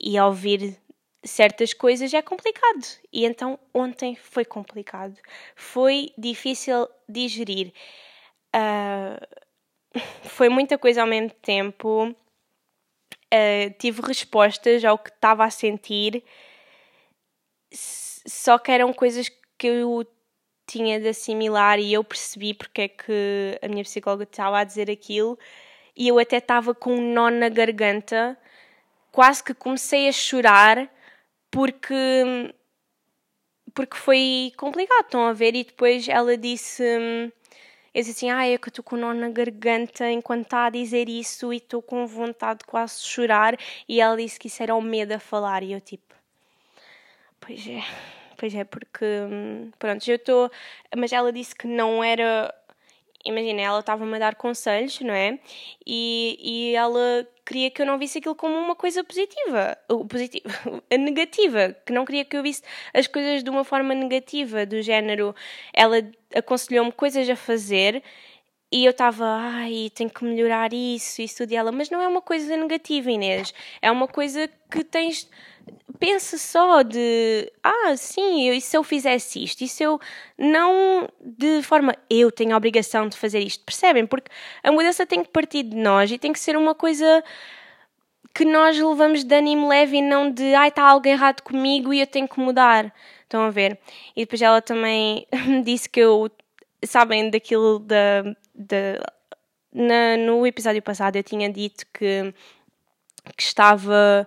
[0.00, 0.76] e ouvir
[1.24, 2.84] certas coisas é complicado.
[3.12, 5.16] E então ontem foi complicado.
[5.54, 7.72] Foi difícil digerir.
[8.54, 9.37] Uh,
[10.24, 12.14] foi muita coisa ao mesmo tempo.
[13.32, 16.24] Uh, tive respostas ao que estava a sentir,
[17.70, 20.06] só que eram coisas que eu
[20.66, 24.90] tinha de assimilar e eu percebi porque é que a minha psicóloga estava a dizer
[24.90, 25.38] aquilo
[25.96, 28.38] e eu até estava com um nó na garganta,
[29.10, 30.88] quase que comecei a chorar
[31.50, 32.54] porque
[33.74, 35.54] porque foi complicado, estão a ver?
[35.54, 36.82] E depois ela disse
[37.94, 40.70] eu disse assim, ah, é que estou com um nó na garganta enquanto está a
[40.70, 43.56] dizer isso e estou com vontade de quase chorar.
[43.88, 45.62] E ela disse que isso era o medo a falar.
[45.62, 46.14] E eu tipo,
[47.40, 47.82] pois é,
[48.36, 50.50] pois é, porque, hum, pronto, eu estou...
[50.96, 52.54] Mas ela disse que não era
[53.24, 55.38] imagina, ela estava-me a dar conselhos, não é?
[55.86, 59.76] E, e ela queria que eu não visse aquilo como uma coisa positiva,
[60.08, 60.48] positiva,
[60.98, 65.34] negativa, que não queria que eu visse as coisas de uma forma negativa, do género,
[65.72, 65.96] ela
[66.34, 68.02] aconselhou-me coisas a fazer
[68.70, 72.20] e eu estava, ai, tenho que melhorar isso, isso e ela, mas não é uma
[72.20, 75.28] coisa negativa, Inês, é uma coisa que tens,
[75.98, 79.62] pensa só de ah, sim, e se eu fizesse isto?
[79.62, 80.00] E se eu
[80.36, 84.06] não de forma eu tenho a obrigação de fazer isto, percebem?
[84.06, 84.30] Porque
[84.62, 87.22] a mudança tem que partir de nós e tem que ser uma coisa
[88.34, 92.00] que nós levamos de ânimo leve e não de ai, está algo errado comigo e
[92.00, 92.94] eu tenho que mudar.
[93.22, 93.78] Estão a ver?
[94.16, 96.30] E depois ela também me disse que eu,
[96.84, 98.22] sabem, daquilo da.
[98.54, 99.00] da
[99.72, 102.32] na, no episódio passado eu tinha dito que,
[103.36, 104.26] que estava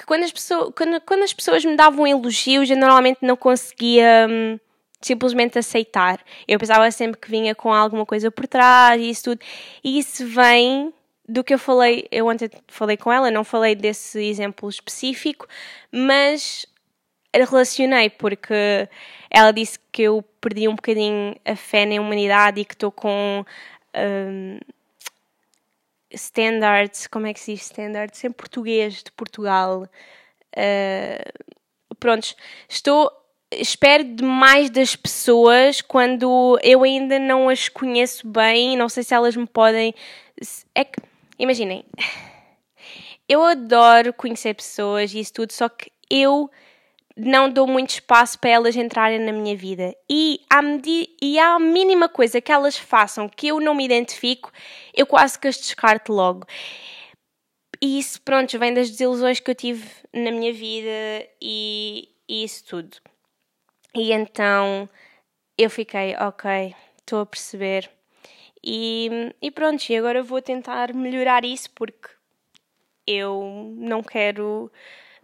[0.00, 4.26] que quando as, pessoas, quando, quando as pessoas me davam elogios, eu normalmente não conseguia
[4.28, 4.58] hum,
[4.98, 6.24] simplesmente aceitar.
[6.48, 9.40] Eu pensava sempre que vinha com alguma coisa por trás e isso tudo.
[9.84, 10.92] E isso vem
[11.28, 15.46] do que eu falei, eu ontem falei com ela, não falei desse exemplo específico,
[15.92, 16.66] mas
[17.32, 18.88] relacionei porque
[19.30, 23.44] ela disse que eu perdi um bocadinho a fé na humanidade e que estou com.
[23.94, 24.58] Um,
[26.12, 28.22] standards, como é que se diz standards?
[28.24, 29.88] Em português de Portugal.
[30.56, 32.36] Uh, prontos,
[32.68, 33.10] estou.
[33.52, 39.34] Espero demais das pessoas quando eu ainda não as conheço bem, não sei se elas
[39.34, 39.92] me podem.
[40.72, 41.02] É que,
[41.36, 41.84] imaginem,
[43.28, 46.48] eu adoro conhecer pessoas e isso tudo, só que eu
[47.20, 49.94] não dou muito espaço para elas entrarem na minha vida.
[50.08, 50.60] E à,
[51.20, 54.52] e à mínima coisa que elas façam que eu não me identifico,
[54.94, 56.46] eu quase que as descarto logo.
[57.80, 62.64] E isso, pronto, vem das desilusões que eu tive na minha vida e, e isso
[62.66, 62.96] tudo.
[63.94, 64.88] E então
[65.56, 67.90] eu fiquei, ok, estou a perceber.
[68.62, 72.08] E, e pronto, e agora vou tentar melhorar isso porque
[73.06, 74.70] eu não quero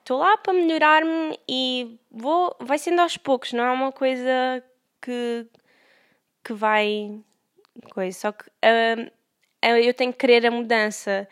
[0.06, 4.62] estou lá para melhorar-me e vou, vai sendo aos poucos, não é uma coisa
[5.02, 5.44] que,
[6.44, 7.20] que vai.
[7.90, 9.10] Coisa, só que uh,
[9.62, 11.28] eu tenho que querer a mudança,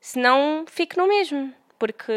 [0.00, 2.12] senão fico no mesmo, porque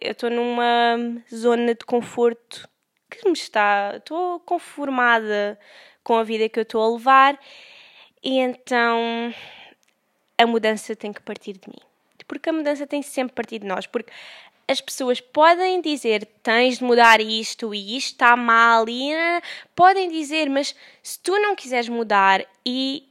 [0.00, 0.96] eu estou numa
[1.34, 2.68] zona de conforto
[3.10, 3.94] que me está.
[3.96, 5.58] Estou conformada
[6.04, 7.38] com a vida que eu estou a levar
[8.22, 9.34] e então
[10.38, 11.88] a mudança tem que partir de mim.
[12.28, 13.86] Porque a mudança tem sempre partir de nós.
[13.86, 14.12] Porque
[14.68, 19.42] as pessoas podem dizer tens de mudar isto e isto está mal e uh,
[19.74, 23.08] podem dizer, mas se tu não quiseres mudar e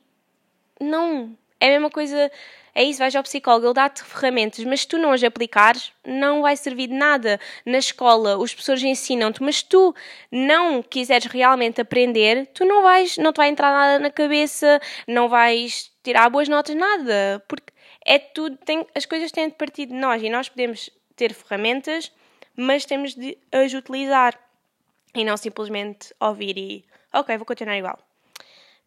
[0.80, 2.32] não é a mesma coisa,
[2.76, 6.44] é isso, vais ao psicólogo, ele dá-te ferramentas, mas se tu não as aplicares, não
[6.44, 7.40] vai servir de nada.
[7.66, 9.96] Na escola, os professores ensinam-te, mas se tu
[10.32, 15.28] não quiseres realmente aprender, tu não vais, não te vai entrar nada na cabeça, não
[15.28, 17.74] vais tirar boas notas, nada, porque
[18.06, 22.12] é tudo, tem, as coisas têm de partir de nós e nós podemos ter ferramentas,
[22.56, 24.40] mas temos de as utilizar
[25.14, 28.00] e não simplesmente ouvir e ok, vou continuar igual.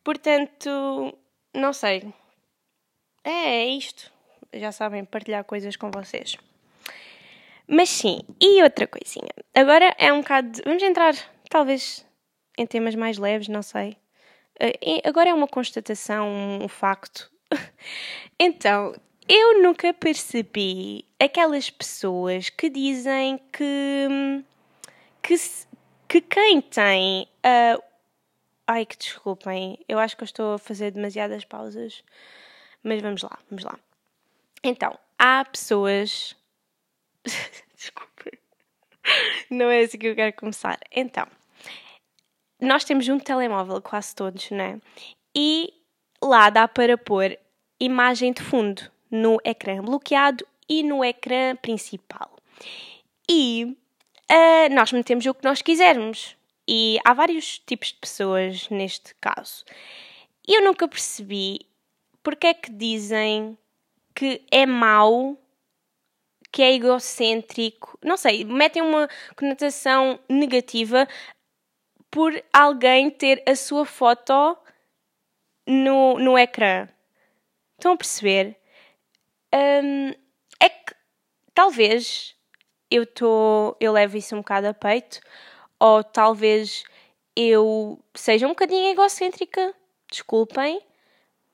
[0.03, 1.17] Portanto,
[1.53, 2.13] não sei.
[3.23, 4.11] É, é isto.
[4.53, 6.37] Já sabem, partilhar coisas com vocês.
[7.67, 9.31] Mas sim, e outra coisinha.
[9.55, 10.61] Agora é um bocado.
[10.65, 11.15] Vamos entrar,
[11.49, 12.05] talvez,
[12.59, 13.97] em temas mais leves, não sei.
[14.61, 16.29] Uh, agora é uma constatação,
[16.63, 17.31] um facto.
[18.39, 18.95] então,
[19.33, 24.43] eu nunca percebi aquelas pessoas que dizem que.
[25.23, 25.37] que,
[26.09, 27.29] que quem tem.
[27.47, 27.81] Uh,
[28.67, 32.03] ai, que desculpem, eu acho que eu estou a fazer demasiadas pausas.
[32.83, 33.79] Mas vamos lá, vamos lá.
[34.65, 36.35] Então, há pessoas.
[37.77, 38.33] Desculpem.
[39.49, 40.77] Não é assim que eu quero começar.
[40.91, 41.29] Então,
[42.61, 44.81] nós temos um telemóvel, quase todos, não é?
[45.37, 45.73] E
[46.21, 47.39] lá dá para pôr
[47.79, 52.31] imagem de fundo no ecrã bloqueado e no ecrã principal.
[53.29, 53.77] E
[54.31, 56.37] uh, nós metemos o que nós quisermos.
[56.69, 59.65] E há vários tipos de pessoas neste caso.
[60.47, 61.67] Eu nunca percebi
[62.23, 63.59] porque é que dizem
[64.15, 65.37] que é mau,
[66.53, 67.99] que é egocêntrico.
[68.03, 71.09] Não sei, metem uma conotação negativa
[72.11, 74.57] por alguém ter a sua foto
[75.67, 76.89] no, no ecrã.
[77.79, 78.60] Estão a perceber?
[79.55, 80.11] Um,
[80.61, 80.95] é que
[81.55, 82.35] talvez
[82.91, 85.21] eu tô, eu levo isso um bocado a peito,
[85.79, 86.85] ou talvez
[87.37, 89.75] eu seja um bocadinho egocêntrica,
[90.11, 90.81] desculpem,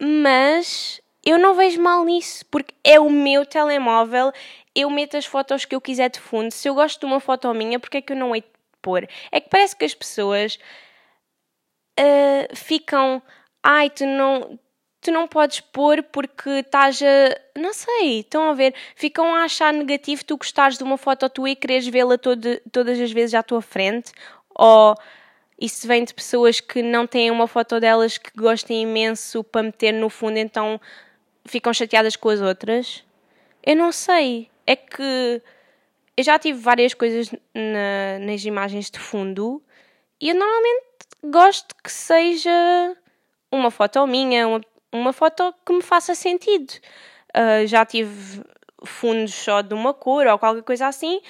[0.00, 4.32] mas eu não vejo mal nisso, porque é o meu telemóvel,
[4.74, 6.50] eu meto as fotos que eu quiser de fundo.
[6.52, 8.48] Se eu gosto de uma foto minha, porque é que eu não hei de
[8.82, 9.08] pôr?
[9.32, 10.58] É que parece que as pessoas
[11.98, 13.22] uh, ficam.
[13.62, 14.58] Ai, tu não,
[15.06, 17.60] tu não podes pôr porque estás a.
[17.60, 18.74] Não sei, estão a ver?
[18.96, 23.12] Ficam a achar negativo tu gostares de uma foto tua e quereres vê-la todas as
[23.12, 24.10] vezes à tua frente?
[24.52, 24.96] Ou
[25.60, 29.92] isso vem de pessoas que não têm uma foto delas que gostem imenso para meter
[29.92, 30.80] no fundo, então
[31.44, 33.04] ficam chateadas com as outras?
[33.62, 34.50] Eu não sei.
[34.66, 35.40] É que
[36.16, 39.62] eu já tive várias coisas na, nas imagens de fundo
[40.20, 40.84] e eu normalmente
[41.22, 42.96] gosto que seja
[43.52, 44.60] uma foto minha, uma,
[44.92, 46.72] uma foto que me faça sentido.
[47.34, 48.42] Uh, já tive
[48.84, 51.20] fundos só de uma cor ou qualquer coisa assim,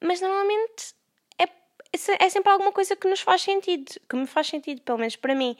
[0.00, 0.94] mas normalmente
[1.38, 5.16] é, é sempre alguma coisa que nos faz sentido, que me faz sentido, pelo menos
[5.16, 5.56] para mim.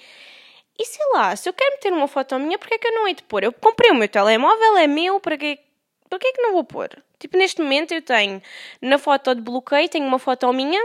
[0.78, 3.06] E sei lá, se eu quero meter uma foto minha, porque é que eu não
[3.06, 3.44] hei de pôr?
[3.44, 5.58] Eu comprei o meu telemóvel, é meu, para que,
[6.08, 6.88] para é que não vou pôr?
[7.18, 8.40] Tipo, neste momento eu tenho,
[8.80, 10.80] na foto de bloqueio, tenho uma foto minha,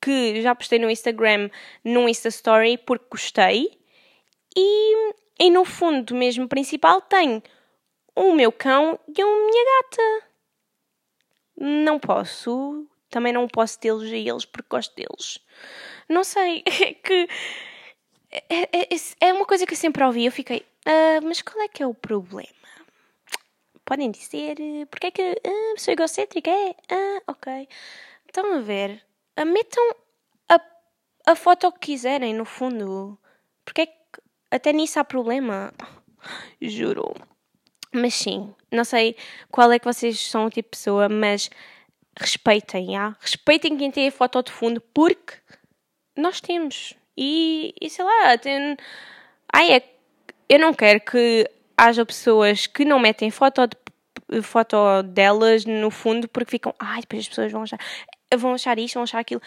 [0.00, 1.50] que já postei no Instagram,
[1.84, 3.78] num Insta Story, porque gostei.
[4.56, 7.42] E, e no fundo mesmo principal tenho
[8.14, 10.26] o meu cão e a minha gata.
[11.56, 15.40] Não posso, também não posso tê-los a eles porque gosto deles.
[16.08, 17.28] Não sei, é que
[18.30, 20.26] é, é, é, é uma coisa que eu sempre ouvi.
[20.26, 22.48] Eu fiquei, ah, mas qual é que é o problema?
[23.84, 24.56] Podem dizer,
[24.92, 26.50] porque é que ah, sou egocêntrica?
[26.50, 27.68] É, ah, ok.
[28.26, 29.04] Estão a ver,
[29.44, 29.96] metam
[30.48, 30.60] a,
[31.32, 33.18] a foto que quiserem, no fundo.
[33.64, 34.01] Porque é que
[34.52, 35.72] até nisso há problema.
[36.60, 37.14] Juro.
[37.92, 39.16] Mas sim, não sei
[39.50, 41.50] qual é que vocês são o tipo de pessoa, mas
[42.18, 43.16] respeitem, ah?
[43.20, 45.34] respeitem quem tem a foto de fundo, porque
[46.16, 46.94] nós temos.
[47.16, 48.76] E, e sei lá, tem...
[49.52, 49.82] Ai, é...
[50.48, 56.28] eu não quero que haja pessoas que não metem foto, de, foto delas no fundo
[56.28, 57.78] porque ficam, ai, depois as pessoas vão achar,
[58.36, 59.42] vão achar isto, vão achar aquilo.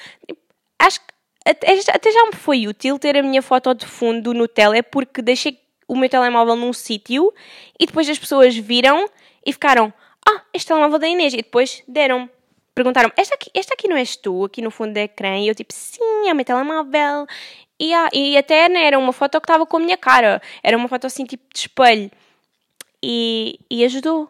[0.79, 1.14] Acho que
[1.45, 5.21] até, até já me foi útil ter a minha foto de fundo no tele porque
[5.21, 7.31] deixei o meu telemóvel num sítio
[7.79, 9.07] e depois as pessoas viram
[9.45, 9.93] e ficaram,
[10.27, 11.33] ah, este telemóvel da Inês.
[11.33, 12.29] E depois deram
[12.73, 15.37] perguntaram esta aqui, esta aqui não és tu, aqui no fundo do ecrã?
[15.37, 17.25] E eu tipo, sim, é o meu telemóvel.
[17.79, 20.41] E, ah, e até né, era uma foto que estava com a minha cara.
[20.61, 22.11] Era uma foto assim, tipo, de espelho.
[23.01, 24.29] E, e ajudou.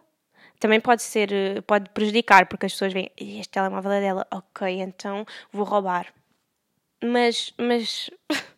[0.60, 4.28] Também pode ser, pode prejudicar, porque as pessoas veem, este telemóvel é dela.
[4.32, 6.08] Ok, então vou roubar.
[7.03, 8.10] Mas, mas...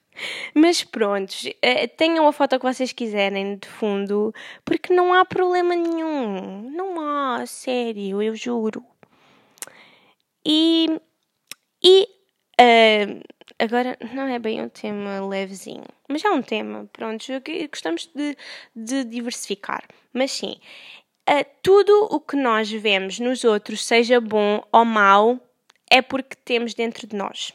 [0.55, 4.33] Mas pronto, eh, tenham a foto que vocês quiserem de fundo,
[4.65, 6.71] porque não há problema nenhum.
[6.71, 8.83] Não há, sério, eu juro.
[10.43, 10.87] E,
[11.83, 12.07] e
[12.59, 13.21] uh,
[13.59, 17.25] agora não é bem um tema levezinho, mas é um tema, pronto,
[17.69, 18.37] gostamos de,
[18.73, 19.83] de diversificar.
[20.13, 20.55] Mas sim,
[21.29, 25.37] uh, tudo o que nós vemos nos outros, seja bom ou mau,
[25.91, 27.53] é porque temos dentro de nós.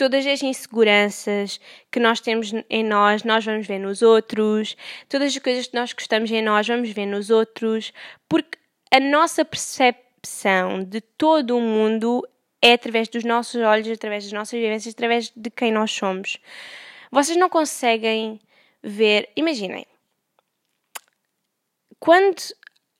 [0.00, 1.60] Todas as inseguranças
[1.92, 4.74] que nós temos em nós, nós vamos ver nos outros.
[5.10, 7.92] Todas as coisas que nós gostamos em nós, vamos ver nos outros.
[8.26, 8.56] Porque
[8.90, 12.26] a nossa percepção de todo o mundo
[12.62, 16.38] é através dos nossos olhos, através das nossas vivências, através de quem nós somos.
[17.12, 18.40] Vocês não conseguem
[18.82, 19.28] ver.
[19.36, 19.86] Imaginem.
[21.98, 22.40] Quando.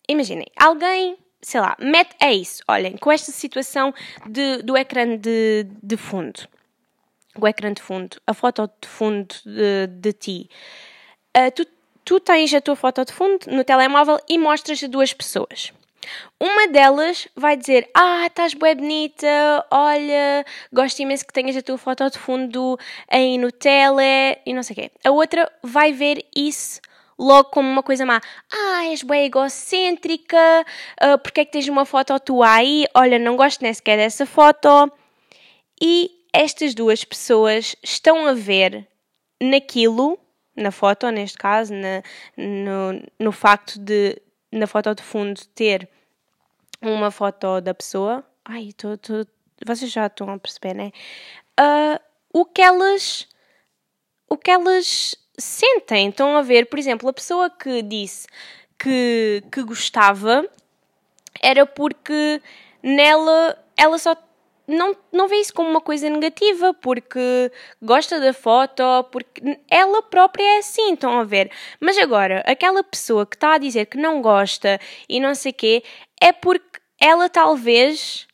[0.07, 2.15] Imaginem, alguém, sei lá, mete.
[2.21, 3.95] É isso, olhem, com esta situação
[4.29, 6.47] de, do ecrã de, de fundo.
[7.39, 10.51] O ecrã de fundo, a foto de fundo de, de ti.
[11.37, 11.67] Uh, tu,
[12.05, 15.73] tu tens a tua foto de fundo no telemóvel e mostras a duas pessoas.
[16.41, 21.79] Uma delas vai dizer: Ah, estás bem bonita, olha, gosto imenso que tenhas a tua
[21.79, 24.91] foto de fundo aí no tele e não sei o quê.
[25.05, 26.81] A outra vai ver isso
[27.19, 28.21] logo como uma coisa má.
[28.51, 30.65] Ah, és bem egocêntrica,
[31.03, 32.87] uh, porque é que tens uma foto tua aí?
[32.95, 34.91] Olha, não gosto nem sequer dessa foto.
[35.81, 38.87] E estas duas pessoas estão a ver
[39.41, 40.19] naquilo,
[40.57, 42.03] na foto, neste caso, na,
[42.37, 44.21] no, no facto de
[44.53, 45.89] na foto de fundo ter
[46.83, 48.25] uma foto da pessoa.
[48.45, 49.27] Ai, tô, tô,
[49.65, 50.93] vocês já estão a perceber, né?
[51.59, 52.01] Uh,
[52.33, 53.29] o que elas.
[54.29, 56.09] O que elas sentem.
[56.09, 58.27] Estão a ver, por exemplo, a pessoa que disse
[58.79, 60.49] que, que gostava
[61.43, 62.41] era porque
[62.83, 64.17] nela ela só
[64.71, 67.51] não, não vê isso como uma coisa negativa, porque
[67.83, 71.51] gosta da foto, porque ela própria é assim, estão a ver.
[71.81, 75.83] Mas agora, aquela pessoa que está a dizer que não gosta e não sei quê,
[76.21, 78.29] é porque ela talvez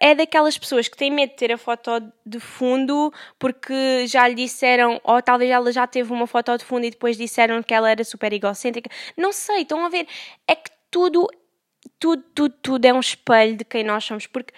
[0.00, 1.90] é daquelas pessoas que têm medo de ter a foto
[2.24, 6.86] de fundo porque já lhe disseram, ou talvez ela já teve uma foto de fundo
[6.86, 8.90] e depois disseram que ela era super egocêntrica.
[9.16, 10.06] Não sei, estão a ver?
[10.46, 11.28] É que tudo,
[11.98, 14.54] tudo, tudo, tudo é um espelho de quem nós somos, porque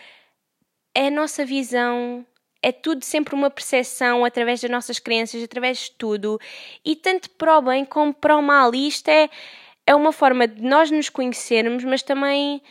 [0.94, 2.24] é a nossa visão,
[2.62, 6.40] é tudo sempre uma percepção através das nossas crenças, através de tudo,
[6.84, 8.74] e tanto para o bem como para o mal.
[8.74, 9.28] E isto é,
[9.86, 12.62] é uma forma de nós nos conhecermos, mas também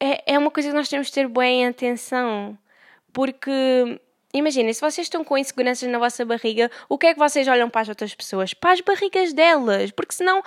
[0.00, 2.58] é, é uma coisa que nós temos de ter bem atenção,
[3.12, 4.00] porque
[4.36, 7.70] Imaginem, se vocês estão com inseguranças na vossa barriga, o que é que vocês olham
[7.70, 8.52] para as outras pessoas?
[8.52, 9.90] Para as barrigas delas.
[9.92, 10.42] Porque senão,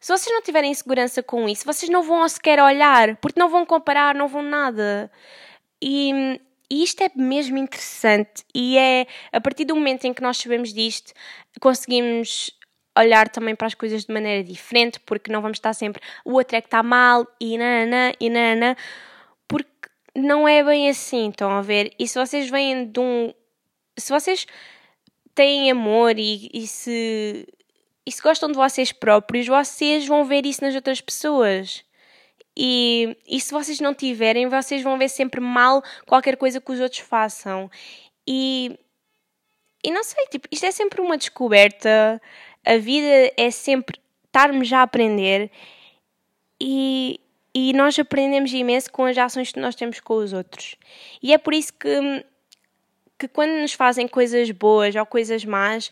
[0.00, 3.66] se vocês não tiverem insegurança com isso, vocês não vão sequer olhar, porque não vão
[3.66, 5.10] comparar, não vão nada.
[5.82, 8.44] E, e isto é mesmo interessante.
[8.54, 11.12] E é a partir do momento em que nós sabemos disto,
[11.60, 12.50] conseguimos
[12.96, 16.56] olhar também para as coisas de maneira diferente, porque não vamos estar sempre o outro
[16.56, 18.76] é que está mal e nanã e nanã,
[19.48, 19.68] porque
[20.14, 21.92] não é bem assim, estão a ver?
[21.98, 23.32] E se vocês vêm de um.
[23.96, 24.46] Se vocês
[25.34, 27.46] têm amor e, e se.
[28.06, 31.82] E se gostam de vocês próprios, vocês vão ver isso nas outras pessoas.
[32.56, 36.80] E, e se vocês não tiverem, vocês vão ver sempre mal qualquer coisa que os
[36.80, 37.70] outros façam.
[38.26, 38.78] E,
[39.82, 42.20] e não sei, tipo, isto é sempre uma descoberta.
[42.64, 45.50] A vida é sempre estarmos a aprender.
[46.60, 47.20] E,
[47.52, 50.76] e nós aprendemos imenso com as ações que nós temos com os outros.
[51.22, 52.24] E é por isso que,
[53.18, 55.90] que quando nos fazem coisas boas ou coisas más,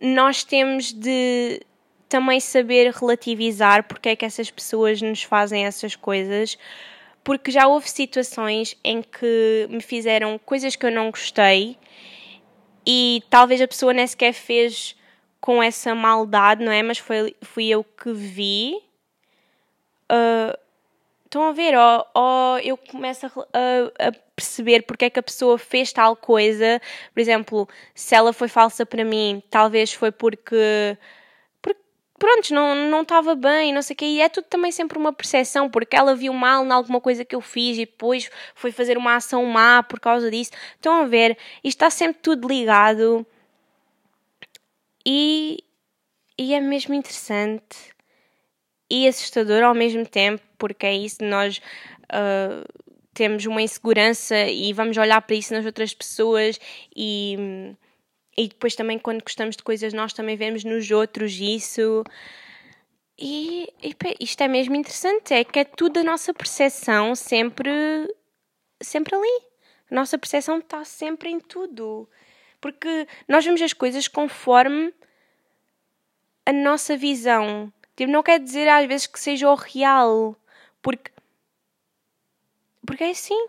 [0.00, 1.60] nós temos de
[2.08, 6.58] também saber relativizar porque é que essas pessoas nos fazem essas coisas.
[7.22, 11.78] Porque já houve situações em que me fizeram coisas que eu não gostei
[12.86, 14.94] e talvez a pessoa nem sequer fez
[15.40, 16.82] com essa maldade, não é?
[16.82, 18.76] Mas foi, fui eu que vi.
[20.10, 20.56] Uh,
[21.34, 21.74] Estão a ver?
[21.76, 23.30] Ou, ou eu começo a,
[24.06, 26.80] a, perceber porque é que a pessoa fez tal coisa.
[27.12, 30.96] Por exemplo, se ela foi falsa para mim, talvez foi porque.
[32.24, 34.04] Pronto, não, não estava bem, não sei o quê.
[34.06, 37.34] E é tudo também sempre uma percepção, porque ela viu mal em alguma coisa que
[37.34, 40.50] eu fiz e depois foi fazer uma ação má por causa disso.
[40.74, 41.36] Estão a ver?
[41.62, 43.26] Isto está sempre tudo ligado.
[45.06, 45.58] E,
[46.38, 47.94] e é mesmo interessante
[48.90, 51.58] e assustador ao mesmo tempo, porque é isso, nós
[52.04, 52.64] uh,
[53.12, 56.58] temos uma insegurança e vamos olhar para isso nas outras pessoas
[56.94, 57.74] e,
[58.36, 62.04] e depois também quando gostamos de coisas nós também vemos nos outros isso.
[63.18, 67.70] E, e isto é mesmo interessante, é que é tudo a nossa percepção sempre,
[68.80, 69.42] sempre ali.
[69.90, 72.08] A nossa percepção está sempre em tudo.
[72.60, 74.92] Porque nós vemos as coisas conforme
[76.46, 80.36] a nossa visão Tipo, não quer dizer às vezes que seja o real.
[80.82, 81.10] Porque.
[82.86, 83.48] Porque é assim.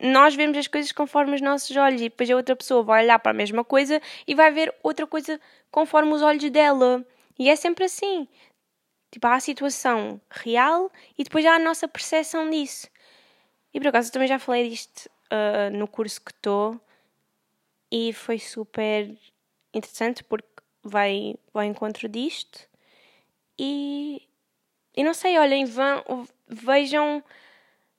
[0.00, 3.18] Nós vemos as coisas conforme os nossos olhos e depois a outra pessoa vai olhar
[3.18, 5.40] para a mesma coisa e vai ver outra coisa
[5.70, 7.04] conforme os olhos dela.
[7.38, 8.28] E é sempre assim.
[9.10, 12.88] Tipo, há a situação real e depois há a nossa percepção disso.
[13.72, 16.80] E por acaso eu também já falei disto uh, no curso que estou
[17.90, 19.16] e foi super
[19.72, 20.46] interessante porque
[20.82, 22.68] vai ao encontro disto.
[23.58, 24.22] E,
[24.96, 27.22] e não sei, olhem, vão, vejam,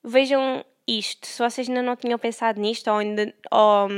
[0.04, 0.64] vejam
[0.98, 1.28] isto.
[1.28, 3.34] Se vocês ainda não tinham pensado nisto, ou ainda.
[3.52, 3.90] Ou,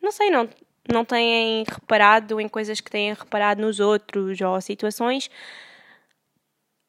[0.00, 0.48] não sei, não,
[0.90, 5.30] não têm reparado em coisas que têm reparado nos outros ou situações,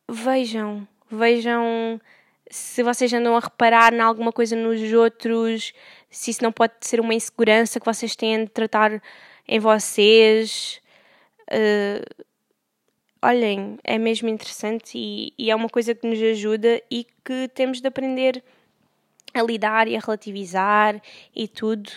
[0.09, 1.99] vejam, vejam
[2.49, 5.73] se vocês andam a reparar em alguma coisa nos outros,
[6.09, 9.01] se isso não pode ser uma insegurança que vocês têm de tratar
[9.47, 10.81] em vocês.
[11.51, 12.25] Uh,
[13.23, 17.81] olhem, é mesmo interessante e, e, é uma coisa que nos ajuda e que temos
[17.81, 18.43] de aprender
[19.33, 21.01] a lidar e a relativizar
[21.35, 21.89] e tudo.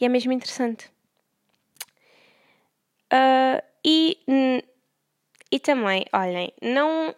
[0.00, 0.90] E é mesmo interessante.
[3.12, 4.18] Uh, e,
[5.50, 7.14] e também, olhem, não,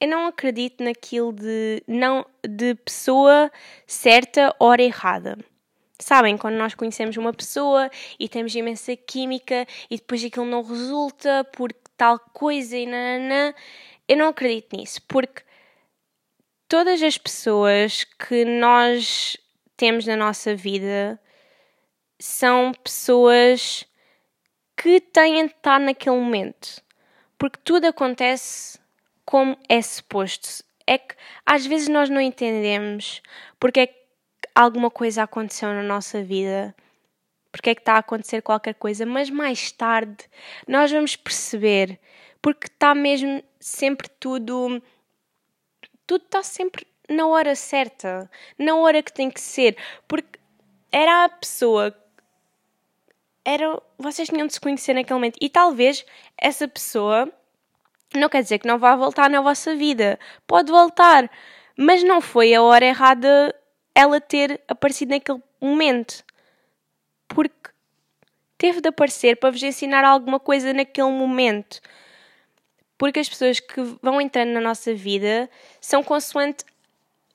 [0.00, 3.50] eu não acredito naquilo de, não, de pessoa
[3.86, 5.36] certa, hora errada.
[5.98, 11.42] Sabem, quando nós conhecemos uma pessoa e temos imensa química e depois aquilo não resulta
[11.52, 13.54] porque tal coisa e.
[14.06, 15.42] Eu não acredito nisso, porque
[16.68, 19.36] todas as pessoas que nós
[19.76, 21.20] temos na nossa vida
[22.18, 23.84] são pessoas
[24.76, 26.82] que têm de estar naquele momento.
[27.38, 28.78] Porque tudo acontece
[29.24, 30.64] como é suposto.
[30.86, 31.14] É que
[31.44, 33.20] às vezes nós não entendemos
[33.58, 33.96] porque é que
[34.54, 36.74] alguma coisa aconteceu na nossa vida
[37.56, 40.24] porque é que está a acontecer qualquer coisa, mas mais tarde
[40.68, 41.98] nós vamos perceber,
[42.42, 44.82] porque está mesmo sempre tudo.
[46.06, 49.76] Tudo está sempre na hora certa, na hora que tem que ser,
[50.06, 50.38] porque
[50.90, 51.96] era a pessoa.
[53.44, 56.04] Era, vocês tinham de se conhecer naquele momento e talvez
[56.36, 57.30] essa pessoa
[58.14, 60.18] não quer dizer que não vá voltar na vossa vida.
[60.46, 61.30] Pode voltar,
[61.76, 63.54] mas não foi a hora errada
[63.94, 66.24] ela ter aparecido naquele momento
[67.28, 67.70] porque
[68.56, 71.80] teve de aparecer para vos ensinar alguma coisa naquele momento.
[72.98, 76.64] Porque as pessoas que vão entrando na nossa vida são consoante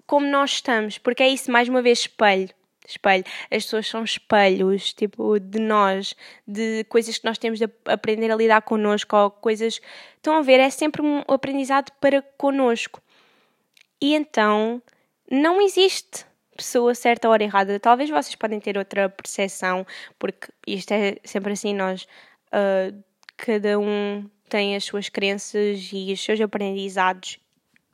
[0.06, 2.50] como nós estamos, porque é isso, mais uma vez, espelho.
[2.86, 3.24] espelho.
[3.50, 8.36] As pessoas são espelhos, tipo, de nós, de coisas que nós temos de aprender a
[8.36, 9.80] lidar connosco, ou coisas.
[10.18, 10.60] Estão a ver?
[10.60, 13.02] É sempre um aprendizado para connosco.
[14.02, 14.82] E então,
[15.30, 16.26] não existe
[16.58, 17.80] pessoa certa ou errada.
[17.80, 19.86] Talvez vocês podem ter outra percepção,
[20.20, 22.06] porque isto é sempre assim, nós.
[22.48, 23.02] Uh,
[23.42, 27.40] cada um tem as suas crenças e os seus aprendizados.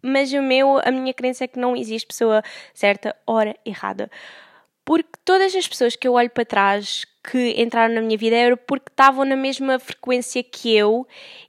[0.02, 2.44] Mas o meu, a minha crença é que não existe pessoa
[2.74, 4.12] certa, hora errada.
[4.84, 8.58] Porque todas as pessoas que eu olho para trás que entraram na minha vida era
[8.58, 11.08] porque estavam na mesma frequência que eu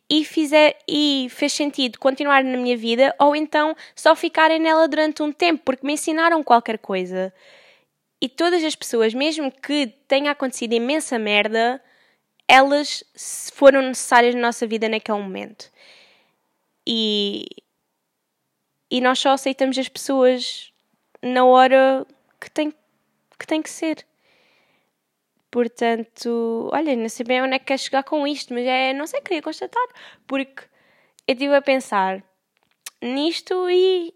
[0.09, 5.23] e, fizer, e fez sentido continuar na minha vida ou então só ficarem nela durante
[5.23, 7.33] um tempo porque me ensinaram qualquer coisa.
[8.21, 11.81] E todas as pessoas, mesmo que tenha acontecido imensa merda,
[12.49, 13.05] elas
[13.53, 15.71] foram necessárias na nossa vida naquele momento.
[16.87, 17.45] E,
[18.91, 20.73] e nós só aceitamos as pessoas
[21.23, 22.07] na hora
[22.41, 22.73] que tem,
[23.39, 24.07] que, tem que ser.
[25.51, 29.07] Portanto, olha, não sei bem onde é que quer chegar com isto, mas é, não
[29.07, 29.87] sei, queria constatar,
[30.27, 30.63] porque
[31.27, 32.23] eu estive a pensar
[33.03, 34.15] nisto e,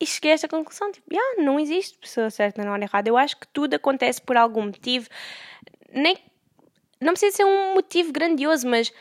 [0.00, 3.08] e cheguei a esta conclusão, tipo, yeah, não existe pessoa certa na hora errada.
[3.08, 5.08] Eu acho que tudo acontece por algum motivo,
[5.92, 6.16] nem,
[7.02, 8.92] não precisa ser um motivo grandioso, mas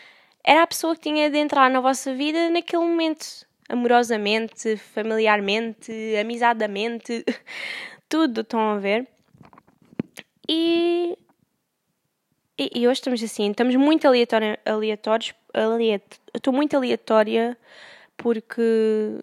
[0.44, 3.26] era a pessoa que tinha de entrar na vossa vida naquele momento,
[3.70, 7.24] amorosamente, familiarmente, amizadamente,
[8.10, 9.08] tudo, estão a ver?
[10.50, 11.18] E
[12.62, 15.34] e, e hoje estamos assim, estamos muito aleatória, aleatórios.
[15.52, 17.58] Aleato, estou muito aleatória
[18.16, 19.18] porque.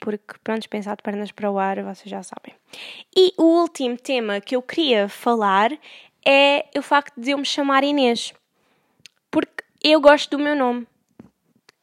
[0.00, 2.54] Porque, pronto, pensar de pernas para o ar, vocês já sabem.
[3.16, 5.70] E o último tema que eu queria falar
[6.26, 8.34] é o facto de eu me chamar Inês.
[9.30, 10.86] Porque eu gosto do meu nome.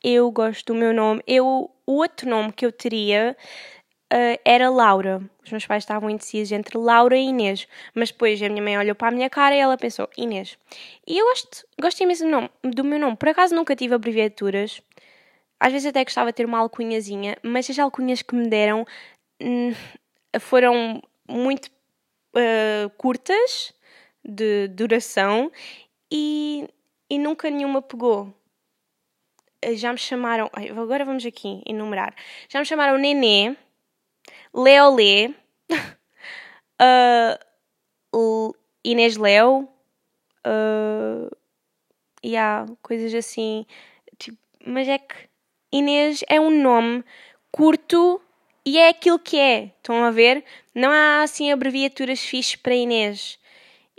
[0.03, 1.23] Eu gosto do meu nome.
[1.25, 3.37] Eu, o outro nome que eu teria
[4.11, 5.21] uh, era Laura.
[5.45, 8.95] Os meus pais estavam indecisos entre Laura e Inês, mas depois a minha mãe olhou
[8.95, 10.57] para a minha cara e ela pensou Inês.
[11.07, 13.15] E eu gosto, gosto imenso do, nome, do meu nome.
[13.15, 14.81] Por acaso nunca tive abreviaturas.
[15.57, 18.85] Às vezes até gostava de ter uma alcunhazinha, mas as alcunhas que me deram
[19.41, 19.73] hum,
[20.41, 21.67] foram muito
[22.35, 23.73] uh, curtas
[24.23, 25.51] de duração
[26.11, 26.67] e,
[27.09, 28.33] e nunca nenhuma pegou
[29.75, 30.49] já me chamaram.
[30.53, 32.13] Agora vamos aqui enumerar.
[32.49, 33.55] Já me chamaram Nenê,
[34.53, 35.33] Leolê,
[38.13, 39.69] uh, Inês Leo,
[40.45, 41.37] uh,
[42.21, 43.65] e há coisas assim.
[44.17, 45.15] Tipo, mas é que
[45.71, 47.03] Inês é um nome
[47.51, 48.21] curto
[48.65, 49.71] e é aquilo que é.
[49.77, 50.43] Estão a ver?
[50.75, 53.39] Não há assim abreviaturas fixes para Inês.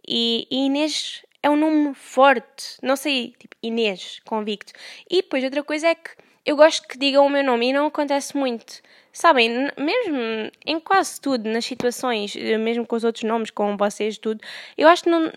[0.07, 2.79] E, e Inês é um nome forte.
[2.83, 4.73] Não sei, tipo, Inês, convicto.
[5.11, 6.11] E depois outra coisa é que
[6.45, 8.83] eu gosto que digam o meu nome e não acontece muito.
[9.13, 14.19] Sabem, mesmo em quase tudo, nas situações, eh, mesmo com os outros nomes, com vocês,
[14.19, 14.41] tudo,
[14.77, 15.31] eu acho que, não,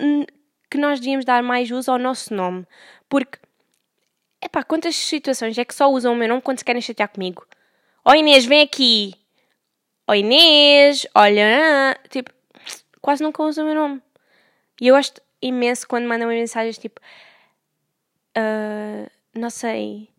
[0.70, 2.65] que nós devíamos dar mais uso ao nosso nome.
[3.07, 3.38] Porque,
[4.43, 7.45] epá, quantas situações é que só usam o meu nome quando se querem chatear comigo?
[8.03, 9.13] Ó oh, Inês, vem aqui!
[10.07, 12.32] Ó oh, Inês, olha, tipo,
[13.01, 14.01] quase nunca usam o meu nome.
[14.80, 17.01] E eu gosto imenso quando mandam mensagens tipo,
[18.38, 20.09] uh, não sei,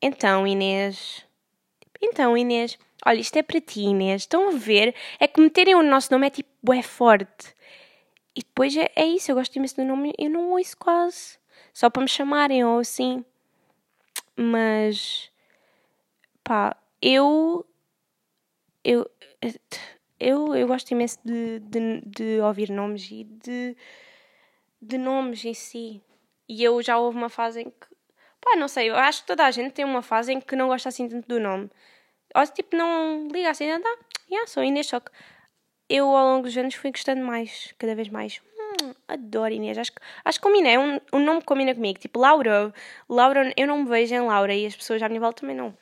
[0.00, 1.24] então Inês,
[2.00, 4.22] então Inês, Olha, isto é para ti, Inês.
[4.22, 4.92] Estão a ver?
[5.20, 7.54] É que meterem o nosso nome é tipo, é forte.
[8.34, 11.38] E depois é, é isso, eu gosto imenso do nome, eu não ouço quase.
[11.72, 13.24] Só para me chamarem ou assim.
[14.36, 15.30] Mas,
[16.42, 17.64] pá, eu.
[18.84, 19.08] Eu.
[20.18, 23.76] Eu, eu gosto imenso de, de, de ouvir nomes e de,
[24.80, 26.02] de nomes em si.
[26.48, 27.86] E eu já houve uma fase em que.
[28.40, 30.68] Pá, não sei, eu acho que toda a gente tem uma fase em que não
[30.68, 31.70] gosta assim tanto do nome.
[32.34, 33.96] Ou tipo, não liga assim, dá.
[34.30, 35.10] Yeah, sou Inês, só que
[35.88, 38.40] eu ao longo dos anos fui gostando mais, cada vez mais.
[38.82, 39.92] Hum, adoro Inês, acho,
[40.24, 41.98] acho que combina, é um, um nome que combina comigo.
[41.98, 42.72] Tipo, Laura,
[43.08, 45.76] Laura, eu não me vejo em Laura e as pessoas à minha volta também não.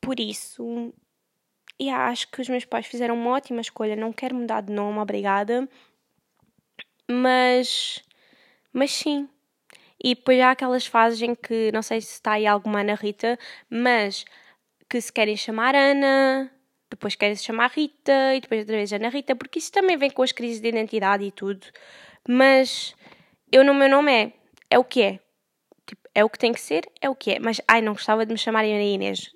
[0.00, 0.92] Por isso,
[1.80, 3.96] yeah, acho que os meus pais fizeram uma ótima escolha.
[3.96, 5.68] Não quero mudar de nome, obrigada.
[7.10, 8.02] Mas,
[8.72, 9.28] mas sim.
[10.02, 13.38] E depois há aquelas fases em que, não sei se está aí alguma Ana Rita,
[13.70, 14.24] mas
[14.88, 16.50] que se querem chamar Ana,
[16.90, 20.10] depois querem se chamar Rita e depois outra vez Ana Rita, porque isso também vem
[20.10, 21.66] com as crises de identidade e tudo.
[22.28, 22.94] Mas
[23.50, 24.32] eu no meu nome é,
[24.70, 25.20] é o que é.
[25.86, 27.38] Tipo, é o que tem que ser, é o que é.
[27.38, 29.34] Mas ai, não gostava de me chamarem Maria Inês.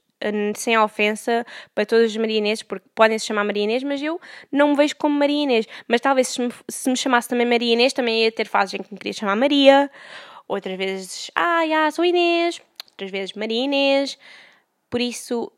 [0.56, 4.20] Sem ofensa para todas as Maria Inês, porque podem se chamar Maria Inês, mas eu
[4.50, 5.66] não me vejo como Maria Inês.
[5.86, 8.82] Mas talvez se me, se me chamasse também Maria Inês, também ia ter fases em
[8.82, 9.90] que me queria chamar Maria.
[10.48, 12.60] Outras vezes, ah, já, sou Inês.
[12.90, 14.18] Outras vezes Maria Inês.
[14.90, 15.52] Por isso,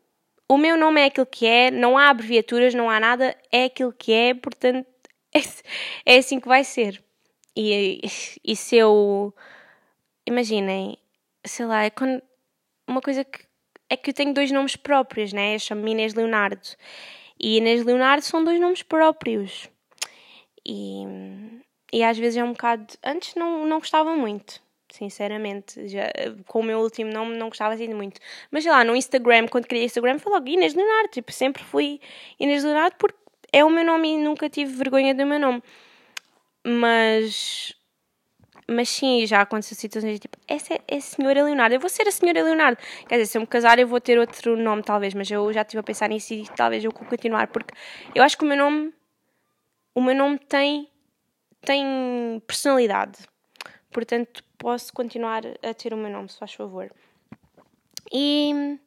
[0.47, 3.93] o meu nome é aquilo que é, não há abreviaturas, não há nada, é aquilo
[3.93, 4.85] que é, portanto,
[6.05, 7.01] é assim que vai ser.
[7.55, 8.01] E,
[8.43, 9.33] e se eu.
[10.27, 10.97] Imaginem,
[11.45, 12.21] sei lá, é quando,
[12.87, 13.39] uma coisa que.
[13.91, 15.55] É que eu tenho dois nomes próprios, né?
[15.55, 16.65] Eu chamo-me Inês Leonardo.
[17.37, 19.69] E Inês Leonardo são dois nomes próprios.
[20.65, 21.03] E,
[21.91, 22.85] e às vezes é um bocado.
[23.03, 25.89] Antes não, não gostava muito, sinceramente.
[25.89, 26.09] Já,
[26.47, 28.21] com o meu último nome não gostava assim muito.
[28.49, 31.09] Mas sei lá, no Instagram, quando criei Instagram, foi logo Inês Leonardo.
[31.09, 31.99] Tipo, sempre fui
[32.39, 33.19] Inês Leonardo porque
[33.51, 35.61] é o meu nome e nunca tive vergonha do meu nome.
[36.65, 37.75] Mas.
[38.67, 42.07] Mas sim, já aconteceu situações tipo, essa é, é a senhora Leonardo, eu vou ser
[42.07, 42.79] a senhora Leonardo.
[43.07, 45.61] Quer dizer, se eu me casar eu vou ter outro nome talvez, mas eu já
[45.61, 47.73] estive a pensar nisso e talvez eu vou continuar, porque
[48.15, 48.93] eu acho que o meu nome,
[49.95, 50.87] o meu nome tem,
[51.61, 53.19] tem personalidade.
[53.91, 56.89] Portanto, posso continuar a ter o meu nome, se faz favor.
[58.11, 58.77] E,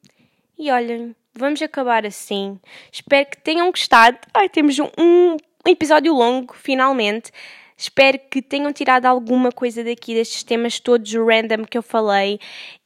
[0.57, 2.59] e olhem, vamos acabar assim.
[2.91, 4.17] Espero que tenham gostado.
[4.33, 7.31] Ai, temos um, um episódio longo, finalmente.
[7.77, 12.39] Espero que tenham tirado alguma coisa daqui destes temas todos random que eu falei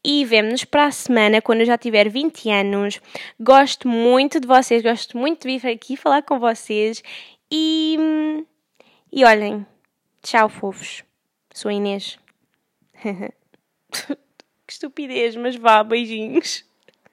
[0.04, 3.00] e vemo-nos para a semana quando eu já tiver 20 anos.
[3.40, 7.04] Gosto muito de vocês, gosto muito de vir aqui falar com vocês
[7.52, 7.98] e,
[9.12, 9.66] e olhem,
[10.24, 11.04] tchau fofos.
[11.54, 12.18] Sou a Inês.
[14.70, 16.69] que estupidez, mas vá, beijinhos.